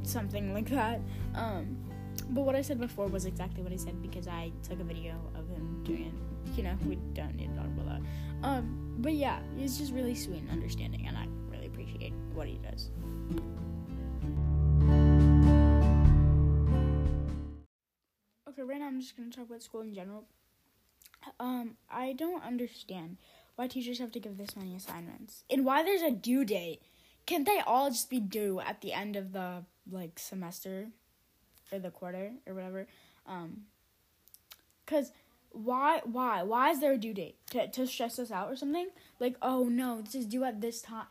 something 0.02 0.52
like 0.52 0.68
that. 0.70 1.00
Um, 1.34 1.76
but 2.30 2.42
what 2.42 2.54
I 2.54 2.62
said 2.62 2.78
before 2.78 3.06
was 3.06 3.24
exactly 3.24 3.62
what 3.62 3.72
I 3.72 3.76
said 3.76 4.00
because 4.02 4.28
I 4.28 4.52
took 4.62 4.80
a 4.80 4.84
video 4.84 5.14
of 5.34 5.48
him 5.48 5.82
doing 5.84 6.06
it. 6.06 6.56
You 6.56 6.64
know, 6.64 6.76
we 6.86 6.96
don't 7.14 7.34
need 7.34 7.50
to 7.50 7.56
talk 7.56 7.66
about 7.66 7.86
that. 7.86 8.00
Um, 8.42 8.96
but 8.98 9.12
yeah, 9.12 9.40
he's 9.56 9.78
just 9.78 9.92
really 9.92 10.14
sweet 10.14 10.42
and 10.42 10.50
understanding, 10.50 11.06
and 11.06 11.16
I 11.16 11.26
really 11.50 11.66
appreciate 11.66 12.12
what 12.34 12.46
he 12.48 12.58
does. 12.58 12.90
Okay, 18.48 18.62
right 18.62 18.80
now 18.80 18.86
I'm 18.86 19.00
just 19.00 19.16
gonna 19.16 19.30
talk 19.30 19.48
about 19.48 19.62
school 19.62 19.82
in 19.82 19.94
general. 19.94 20.24
Um, 21.38 21.76
I 21.90 22.12
don't 22.12 22.42
understand 22.44 23.18
why 23.56 23.66
teachers 23.66 23.98
have 23.98 24.12
to 24.12 24.20
give 24.20 24.38
this 24.38 24.56
many 24.56 24.74
assignments 24.76 25.44
and 25.50 25.64
why 25.64 25.82
there's 25.82 26.02
a 26.02 26.10
due 26.10 26.44
date. 26.44 26.80
Can't 27.26 27.44
they 27.44 27.60
all 27.66 27.90
just 27.90 28.08
be 28.08 28.20
due 28.20 28.60
at 28.60 28.80
the 28.80 28.92
end 28.92 29.16
of 29.16 29.32
the 29.32 29.64
like 29.90 30.18
semester? 30.18 30.88
Or 31.72 31.78
the 31.78 31.90
quarter 31.90 32.32
or 32.46 32.54
whatever. 32.54 32.86
Um, 33.26 33.62
cause 34.86 35.12
why 35.50 36.00
why 36.04 36.42
why 36.42 36.70
is 36.70 36.80
there 36.80 36.92
a 36.92 36.98
due 36.98 37.14
date 37.14 37.36
to 37.50 37.68
to 37.68 37.86
stress 37.86 38.18
us 38.18 38.30
out 38.30 38.50
or 38.50 38.56
something? 38.56 38.88
Like 39.18 39.36
oh 39.42 39.64
no, 39.64 40.02
this 40.02 40.14
is 40.14 40.26
due 40.26 40.44
at 40.44 40.60
this 40.60 40.82
time. 40.82 41.06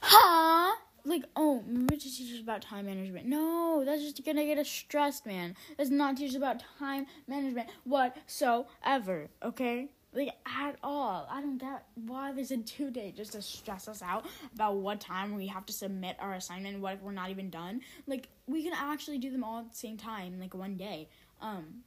Huh? 0.00 0.76
Like 1.04 1.24
oh, 1.36 1.62
remember 1.66 1.94
to 1.94 2.00
teach 2.00 2.34
us 2.34 2.40
about 2.40 2.62
time 2.62 2.86
management. 2.86 3.26
No, 3.26 3.82
that's 3.84 4.02
just 4.02 4.24
gonna 4.24 4.44
get 4.44 4.58
us 4.58 4.68
stressed, 4.68 5.26
man. 5.26 5.54
That's 5.76 5.90
not 5.90 6.16
teach 6.16 6.30
us 6.30 6.36
about 6.36 6.62
time 6.78 7.06
management 7.26 7.68
whatsoever. 7.84 9.28
Okay 9.42 9.88
like 10.12 10.30
at 10.46 10.76
all. 10.82 11.28
I 11.30 11.40
don't 11.40 11.58
get 11.58 11.84
why 11.94 12.32
there's 12.32 12.50
a 12.50 12.56
due 12.56 12.90
date 12.90 13.16
just 13.16 13.32
to 13.32 13.42
stress 13.42 13.88
us 13.88 14.02
out 14.02 14.26
about 14.54 14.76
what 14.76 15.00
time 15.00 15.34
we 15.34 15.46
have 15.48 15.66
to 15.66 15.72
submit 15.72 16.16
our 16.18 16.34
assignment. 16.34 16.80
What 16.80 16.94
if 16.94 17.02
we're 17.02 17.12
not 17.12 17.30
even 17.30 17.50
done? 17.50 17.82
Like 18.06 18.28
we 18.46 18.62
can 18.62 18.72
actually 18.74 19.18
do 19.18 19.30
them 19.30 19.44
all 19.44 19.60
at 19.60 19.70
the 19.70 19.76
same 19.76 19.96
time, 19.96 20.40
like 20.40 20.54
one 20.54 20.76
day, 20.76 21.08
um, 21.40 21.82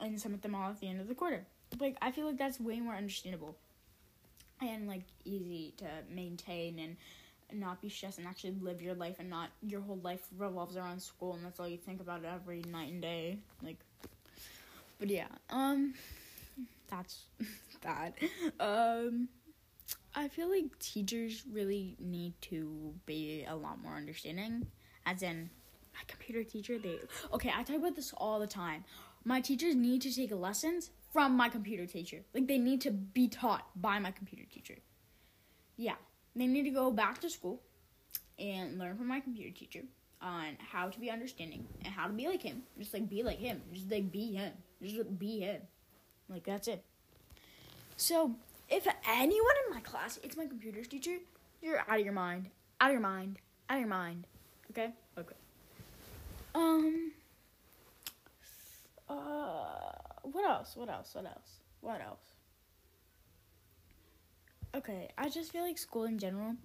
and 0.00 0.20
submit 0.20 0.42
them 0.42 0.54
all 0.54 0.70
at 0.70 0.80
the 0.80 0.88
end 0.88 1.00
of 1.00 1.08
the 1.08 1.14
quarter. 1.14 1.46
Like 1.80 1.96
I 2.00 2.12
feel 2.12 2.26
like 2.26 2.38
that's 2.38 2.60
way 2.60 2.80
more 2.80 2.94
understandable 2.94 3.56
and 4.60 4.86
like 4.86 5.02
easy 5.24 5.74
to 5.78 5.86
maintain 6.10 6.78
and 6.78 6.96
not 7.52 7.80
be 7.80 7.88
stressed 7.88 8.18
and 8.18 8.26
actually 8.26 8.54
live 8.60 8.80
your 8.80 8.94
life 8.94 9.16
and 9.18 9.28
not 9.28 9.50
your 9.62 9.80
whole 9.80 9.98
life 10.02 10.26
revolves 10.38 10.76
around 10.76 11.00
school 11.00 11.34
and 11.34 11.44
that's 11.44 11.60
all 11.60 11.68
you 11.68 11.76
think 11.76 12.00
about 12.00 12.24
every 12.24 12.62
night 12.70 12.90
and 12.92 13.02
day. 13.02 13.38
Like, 13.62 13.78
but 14.98 15.10
yeah, 15.10 15.28
um, 15.50 15.94
that's 16.88 17.24
that. 17.82 18.14
Um, 18.60 19.28
I 20.14 20.28
feel 20.28 20.48
like 20.48 20.78
teachers 20.78 21.44
really 21.50 21.96
need 21.98 22.34
to 22.42 22.94
be 23.06 23.44
a 23.48 23.54
lot 23.54 23.82
more 23.82 23.94
understanding. 23.94 24.66
As 25.06 25.22
in, 25.22 25.50
my 25.94 26.00
computer 26.06 26.42
teacher, 26.42 26.78
they 26.78 26.98
okay. 27.32 27.52
I 27.54 27.62
talk 27.62 27.76
about 27.76 27.96
this 27.96 28.12
all 28.16 28.38
the 28.38 28.46
time. 28.46 28.84
My 29.24 29.40
teachers 29.40 29.74
need 29.74 30.02
to 30.02 30.14
take 30.14 30.32
lessons 30.32 30.90
from 31.12 31.36
my 31.36 31.48
computer 31.48 31.86
teacher. 31.86 32.22
Like 32.34 32.48
they 32.48 32.58
need 32.58 32.80
to 32.82 32.90
be 32.90 33.28
taught 33.28 33.68
by 33.76 33.98
my 33.98 34.10
computer 34.10 34.44
teacher. 34.50 34.76
Yeah, 35.76 35.96
they 36.34 36.46
need 36.46 36.64
to 36.64 36.70
go 36.70 36.90
back 36.90 37.20
to 37.20 37.30
school 37.30 37.62
and 38.38 38.78
learn 38.78 38.96
from 38.96 39.08
my 39.08 39.20
computer 39.20 39.56
teacher 39.56 39.82
on 40.20 40.56
how 40.58 40.88
to 40.88 40.98
be 40.98 41.10
understanding 41.10 41.66
and 41.84 41.92
how 41.92 42.06
to 42.06 42.12
be 42.12 42.26
like 42.26 42.42
him. 42.42 42.62
Just 42.78 42.94
like 42.94 43.08
be 43.08 43.22
like 43.22 43.38
him. 43.38 43.60
Just 43.72 43.90
like 43.90 44.10
be 44.10 44.32
him. 44.32 44.52
Just 44.82 45.18
be 45.18 45.40
him. 45.40 45.60
Like 46.28 46.44
that's 46.44 46.68
it. 46.68 46.84
So, 47.96 48.32
if 48.68 48.86
anyone 49.08 49.54
in 49.66 49.74
my 49.74 49.80
class, 49.80 50.18
it's 50.22 50.36
my 50.36 50.46
computer's 50.46 50.88
teacher, 50.88 51.18
you're 51.62 51.78
out 51.80 52.00
of 52.00 52.04
your 52.04 52.12
mind. 52.14 52.50
Out 52.80 52.88
of 52.90 52.92
your 52.92 53.00
mind. 53.00 53.38
Out 53.68 53.76
of 53.76 53.80
your 53.80 53.88
mind. 53.88 54.26
Okay? 54.70 54.90
Okay. 55.18 55.34
Um. 56.54 57.12
Uh. 59.08 59.92
What 60.22 60.44
else? 60.48 60.76
What 60.76 60.88
else? 60.88 61.14
What 61.14 61.26
else? 61.26 61.60
What 61.80 62.00
else? 62.00 62.34
Okay, 64.74 65.08
I 65.16 65.28
just 65.28 65.52
feel 65.52 65.62
like 65.62 65.78
school 65.78 66.04
in 66.04 66.18
general, 66.18 66.56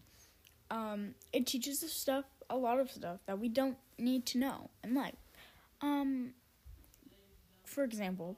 um, 0.71 1.13
it 1.31 1.45
teaches 1.45 1.83
us 1.83 1.91
stuff, 1.91 2.25
a 2.49 2.57
lot 2.57 2.79
of 2.79 2.89
stuff 2.89 3.19
that 3.27 3.37
we 3.37 3.49
don't 3.49 3.77
need 3.99 4.25
to 4.27 4.39
know 4.39 4.71
in 4.83 4.95
like, 4.95 5.13
Um, 5.81 6.33
for 7.65 7.83
example, 7.83 8.37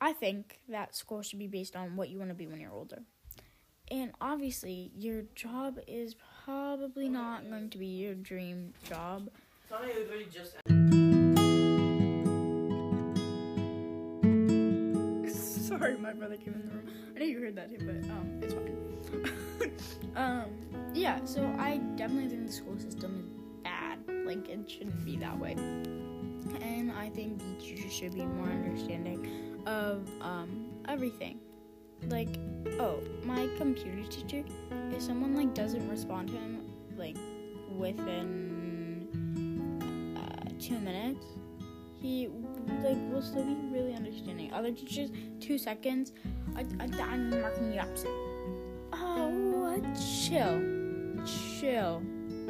I 0.00 0.12
think 0.12 0.60
that 0.68 0.94
school 0.94 1.22
should 1.22 1.38
be 1.38 1.46
based 1.46 1.74
on 1.74 1.96
what 1.96 2.10
you 2.10 2.18
want 2.18 2.30
to 2.30 2.34
be 2.34 2.46
when 2.46 2.60
you're 2.60 2.72
older. 2.72 2.98
And 3.90 4.12
obviously, 4.20 4.90
your 4.94 5.22
job 5.34 5.78
is 5.86 6.16
probably 6.44 7.08
not 7.08 7.48
going 7.48 7.70
to 7.70 7.78
be 7.78 7.86
your 7.86 8.14
dream 8.14 8.74
job. 8.84 9.30
Sorry, 15.30 15.96
my 15.96 16.12
brother 16.12 16.36
came 16.36 16.54
in 16.54 16.62
the 16.62 16.74
room. 16.74 16.90
I 17.14 17.18
know 17.20 17.24
you 17.24 17.40
heard 17.40 17.56
that 17.56 17.70
too, 17.70 17.78
but 17.78 18.10
um, 18.10 18.40
it's 18.42 18.52
fine. 18.54 18.76
um, 20.16 20.44
yeah. 20.94 21.24
So 21.24 21.42
I 21.58 21.78
definitely 21.96 22.28
think 22.28 22.46
the 22.46 22.52
school 22.52 22.78
system 22.78 23.18
is 23.18 23.62
bad. 23.64 24.00
Like 24.26 24.48
it 24.48 24.70
shouldn't 24.70 25.04
be 25.04 25.16
that 25.18 25.38
way. 25.38 25.52
And 25.52 26.92
I 26.92 27.08
think 27.10 27.40
teachers 27.60 27.92
should 27.92 28.14
be 28.14 28.24
more 28.24 28.48
understanding 28.48 29.55
of 29.66 30.08
um, 30.20 30.66
everything. 30.88 31.40
Like, 32.08 32.38
oh, 32.78 33.02
my 33.24 33.48
computer 33.56 34.04
teacher, 34.08 34.44
if 34.92 35.02
someone 35.02 35.34
like 35.34 35.54
doesn't 35.54 35.88
respond 35.88 36.28
to 36.28 36.34
him 36.34 36.62
like 36.96 37.16
within 37.76 39.08
uh, 40.16 40.50
two 40.60 40.78
minutes, 40.78 41.26
he 42.00 42.28
like 42.82 42.96
will 43.10 43.22
still 43.22 43.44
be 43.44 43.54
really 43.72 43.94
understanding. 43.94 44.52
Other 44.52 44.70
teachers, 44.72 45.10
two 45.40 45.58
seconds, 45.58 46.12
I, 46.54 46.64
I'm 46.80 47.30
marking 47.30 47.72
you 47.72 47.80
absent. 47.80 48.12
Oh, 48.92 49.80
chill, 49.94 50.60
chill. 51.26 52.02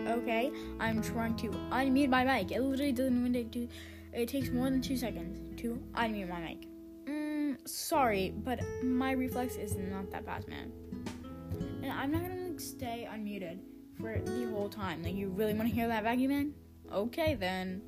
Okay, 0.06 0.52
I'm 0.78 1.00
trying 1.02 1.36
to 1.36 1.48
unmute 1.70 2.10
my 2.10 2.24
mic. 2.24 2.50
It 2.52 2.60
literally 2.60 2.92
doesn't 2.92 3.18
even 3.18 3.32
take 3.32 3.50
two. 3.50 3.68
It 4.12 4.28
takes 4.28 4.50
more 4.50 4.68
than 4.70 4.82
two 4.82 4.96
seconds 4.96 5.60
to 5.60 5.80
unmute 5.94 6.28
my 6.28 6.40
mic 6.40 6.66
sorry, 7.66 8.32
but 8.44 8.60
my 8.82 9.12
reflex 9.12 9.56
is 9.56 9.76
not 9.76 10.10
that 10.10 10.24
fast, 10.24 10.48
man. 10.48 10.72
And 11.82 11.92
I'm 11.92 12.10
not 12.10 12.22
gonna 12.22 12.48
like 12.48 12.60
stay 12.60 13.08
unmuted 13.10 13.58
for 14.00 14.18
the 14.18 14.50
whole 14.50 14.68
time. 14.68 15.02
Like, 15.02 15.14
you 15.14 15.28
really 15.28 15.54
want 15.54 15.68
to 15.68 15.74
hear 15.74 15.88
that 15.88 16.02
vacuum 16.02 16.30
man? 16.30 16.54
Okay, 16.92 17.34
then. 17.34 17.82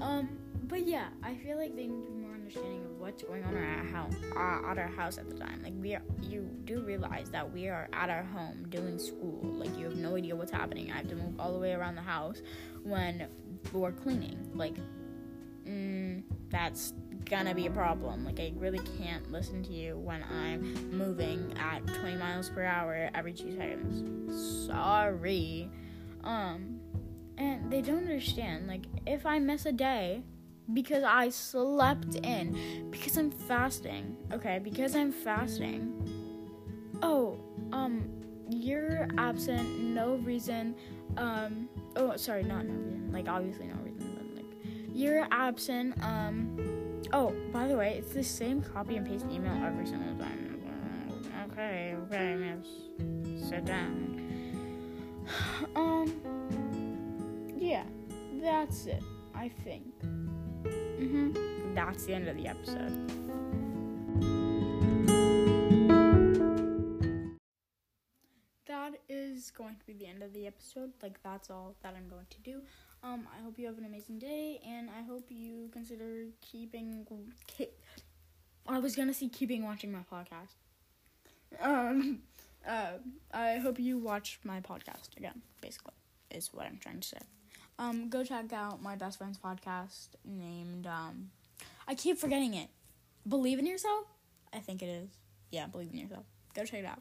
Um, 0.00 0.28
but 0.64 0.86
yeah, 0.86 1.08
I 1.22 1.34
feel 1.34 1.56
like 1.56 1.76
they 1.76 1.86
need 1.86 2.10
more 2.16 2.34
understanding 2.34 2.84
of 2.84 2.98
what's 2.98 3.22
going 3.22 3.44
on 3.44 3.56
at 3.56 3.78
our 3.78 3.84
house, 3.84 4.14
uh, 4.36 4.70
at 4.70 4.78
our 4.78 4.88
house 4.88 5.18
at 5.18 5.28
the 5.28 5.36
time. 5.36 5.62
Like, 5.62 5.74
we 5.76 5.94
are, 5.94 6.02
you 6.22 6.48
do 6.64 6.80
realize 6.82 7.30
that 7.30 7.52
we 7.52 7.68
are 7.68 7.88
at 7.92 8.10
our 8.10 8.24
home 8.24 8.66
doing 8.70 8.98
school. 8.98 9.40
Like, 9.42 9.76
you 9.78 9.84
have 9.84 9.96
no 9.96 10.16
idea 10.16 10.34
what's 10.34 10.52
happening. 10.52 10.90
I 10.90 10.96
have 10.96 11.08
to 11.08 11.16
move 11.16 11.38
all 11.38 11.52
the 11.52 11.58
way 11.58 11.72
around 11.72 11.94
the 11.96 12.02
house 12.02 12.42
when 12.82 13.28
we're 13.72 13.92
cleaning. 13.92 14.50
Like, 14.54 14.76
mm, 15.66 16.22
that's 16.48 16.92
gonna 17.34 17.52
be 17.54 17.66
a 17.66 17.70
problem. 17.70 18.24
Like, 18.24 18.38
I 18.38 18.52
really 18.54 18.78
can't 18.96 19.32
listen 19.32 19.64
to 19.64 19.72
you 19.72 19.98
when 19.98 20.22
I'm 20.22 20.96
moving 20.96 21.52
at 21.58 21.84
20 21.84 22.14
miles 22.14 22.48
per 22.48 22.62
hour 22.62 23.10
every 23.12 23.32
two 23.32 23.56
seconds. 23.56 24.68
Sorry. 24.68 25.68
Um, 26.22 26.78
and 27.36 27.72
they 27.72 27.82
don't 27.82 27.98
understand. 27.98 28.68
Like, 28.68 28.84
if 29.04 29.26
I 29.26 29.40
miss 29.40 29.66
a 29.66 29.72
day, 29.72 30.22
because 30.72 31.02
I 31.02 31.28
slept 31.30 32.14
in 32.14 32.88
because 32.90 33.16
I'm 33.18 33.32
fasting. 33.32 34.16
Okay, 34.32 34.60
because 34.62 34.94
I'm 34.94 35.10
fasting. 35.10 35.92
Oh, 37.02 37.40
um, 37.72 38.08
you're 38.48 39.08
absent, 39.18 39.80
no 39.80 40.14
reason. 40.18 40.76
Um, 41.16 41.68
oh, 41.96 42.16
sorry, 42.16 42.44
not 42.44 42.64
no 42.64 42.74
reason. 42.74 43.10
Like 43.12 43.28
obviously 43.28 43.66
no 43.66 43.74
reason, 43.82 44.14
but 44.16 44.36
like 44.36 44.52
you're 44.94 45.26
absent. 45.32 46.00
Um, 46.00 46.73
oh, 47.12 47.34
by 47.52 47.66
the 47.66 47.76
way, 47.76 47.96
it's 47.98 48.12
the 48.12 48.22
same 48.24 48.62
copy 48.62 48.96
and 48.96 49.06
paste 49.06 49.26
email 49.30 49.52
every 49.64 49.86
single 49.86 50.14
time. 50.16 50.50
Okay, 51.52 51.94
okay, 52.06 52.34
miss, 52.34 53.48
sit 53.48 53.64
down. 53.64 54.20
Um, 55.74 56.12
yeah, 57.56 57.84
that's 58.42 58.86
it. 58.86 59.02
I 59.34 59.48
think. 59.48 59.86
Mhm. 60.64 61.74
That's 61.74 62.04
the 62.04 62.14
end 62.14 62.28
of 62.28 62.36
the 62.36 62.46
episode. 62.46 63.10
Is 69.44 69.50
going 69.50 69.76
to 69.76 69.86
be 69.86 69.92
the 69.92 70.06
end 70.06 70.22
of 70.22 70.32
the 70.32 70.46
episode. 70.46 70.92
Like 71.02 71.22
that's 71.22 71.50
all 71.50 71.74
that 71.82 71.94
I'm 71.96 72.08
going 72.08 72.26
to 72.30 72.40
do. 72.40 72.62
Um, 73.02 73.28
I 73.38 73.42
hope 73.42 73.58
you 73.58 73.66
have 73.66 73.76
an 73.76 73.84
amazing 73.84 74.18
day, 74.18 74.60
and 74.66 74.88
I 74.88 75.02
hope 75.02 75.26
you 75.28 75.68
consider 75.72 76.26
keeping. 76.40 77.06
Keep, 77.46 77.72
I 78.66 78.78
was 78.78 78.96
gonna 78.96 79.12
see 79.12 79.28
keeping 79.28 79.64
watching 79.64 79.92
my 79.92 80.04
podcast. 80.10 80.54
Um, 81.60 82.20
uh, 82.66 82.92
I 83.32 83.56
hope 83.58 83.78
you 83.78 83.98
watch 83.98 84.40
my 84.42 84.60
podcast 84.60 85.16
again. 85.16 85.42
Basically, 85.60 85.92
is 86.30 86.50
what 86.52 86.66
I'm 86.66 86.78
trying 86.78 87.00
to 87.00 87.08
say. 87.08 87.18
Um, 87.78 88.08
go 88.08 88.24
check 88.24 88.52
out 88.52 88.80
my 88.82 88.96
best 88.96 89.18
friend's 89.18 89.36
podcast 89.36 90.08
named 90.24 90.86
um, 90.86 91.30
I 91.86 91.94
keep 91.94 92.18
forgetting 92.18 92.54
it. 92.54 92.68
Believe 93.28 93.58
in 93.58 93.66
yourself. 93.66 94.06
I 94.52 94.60
think 94.60 94.82
it 94.82 94.88
is. 94.88 95.10
Yeah, 95.50 95.66
believe 95.66 95.92
in 95.92 95.98
yourself. 95.98 96.24
Go 96.54 96.64
check 96.64 96.80
it 96.80 96.86
out. 96.86 97.00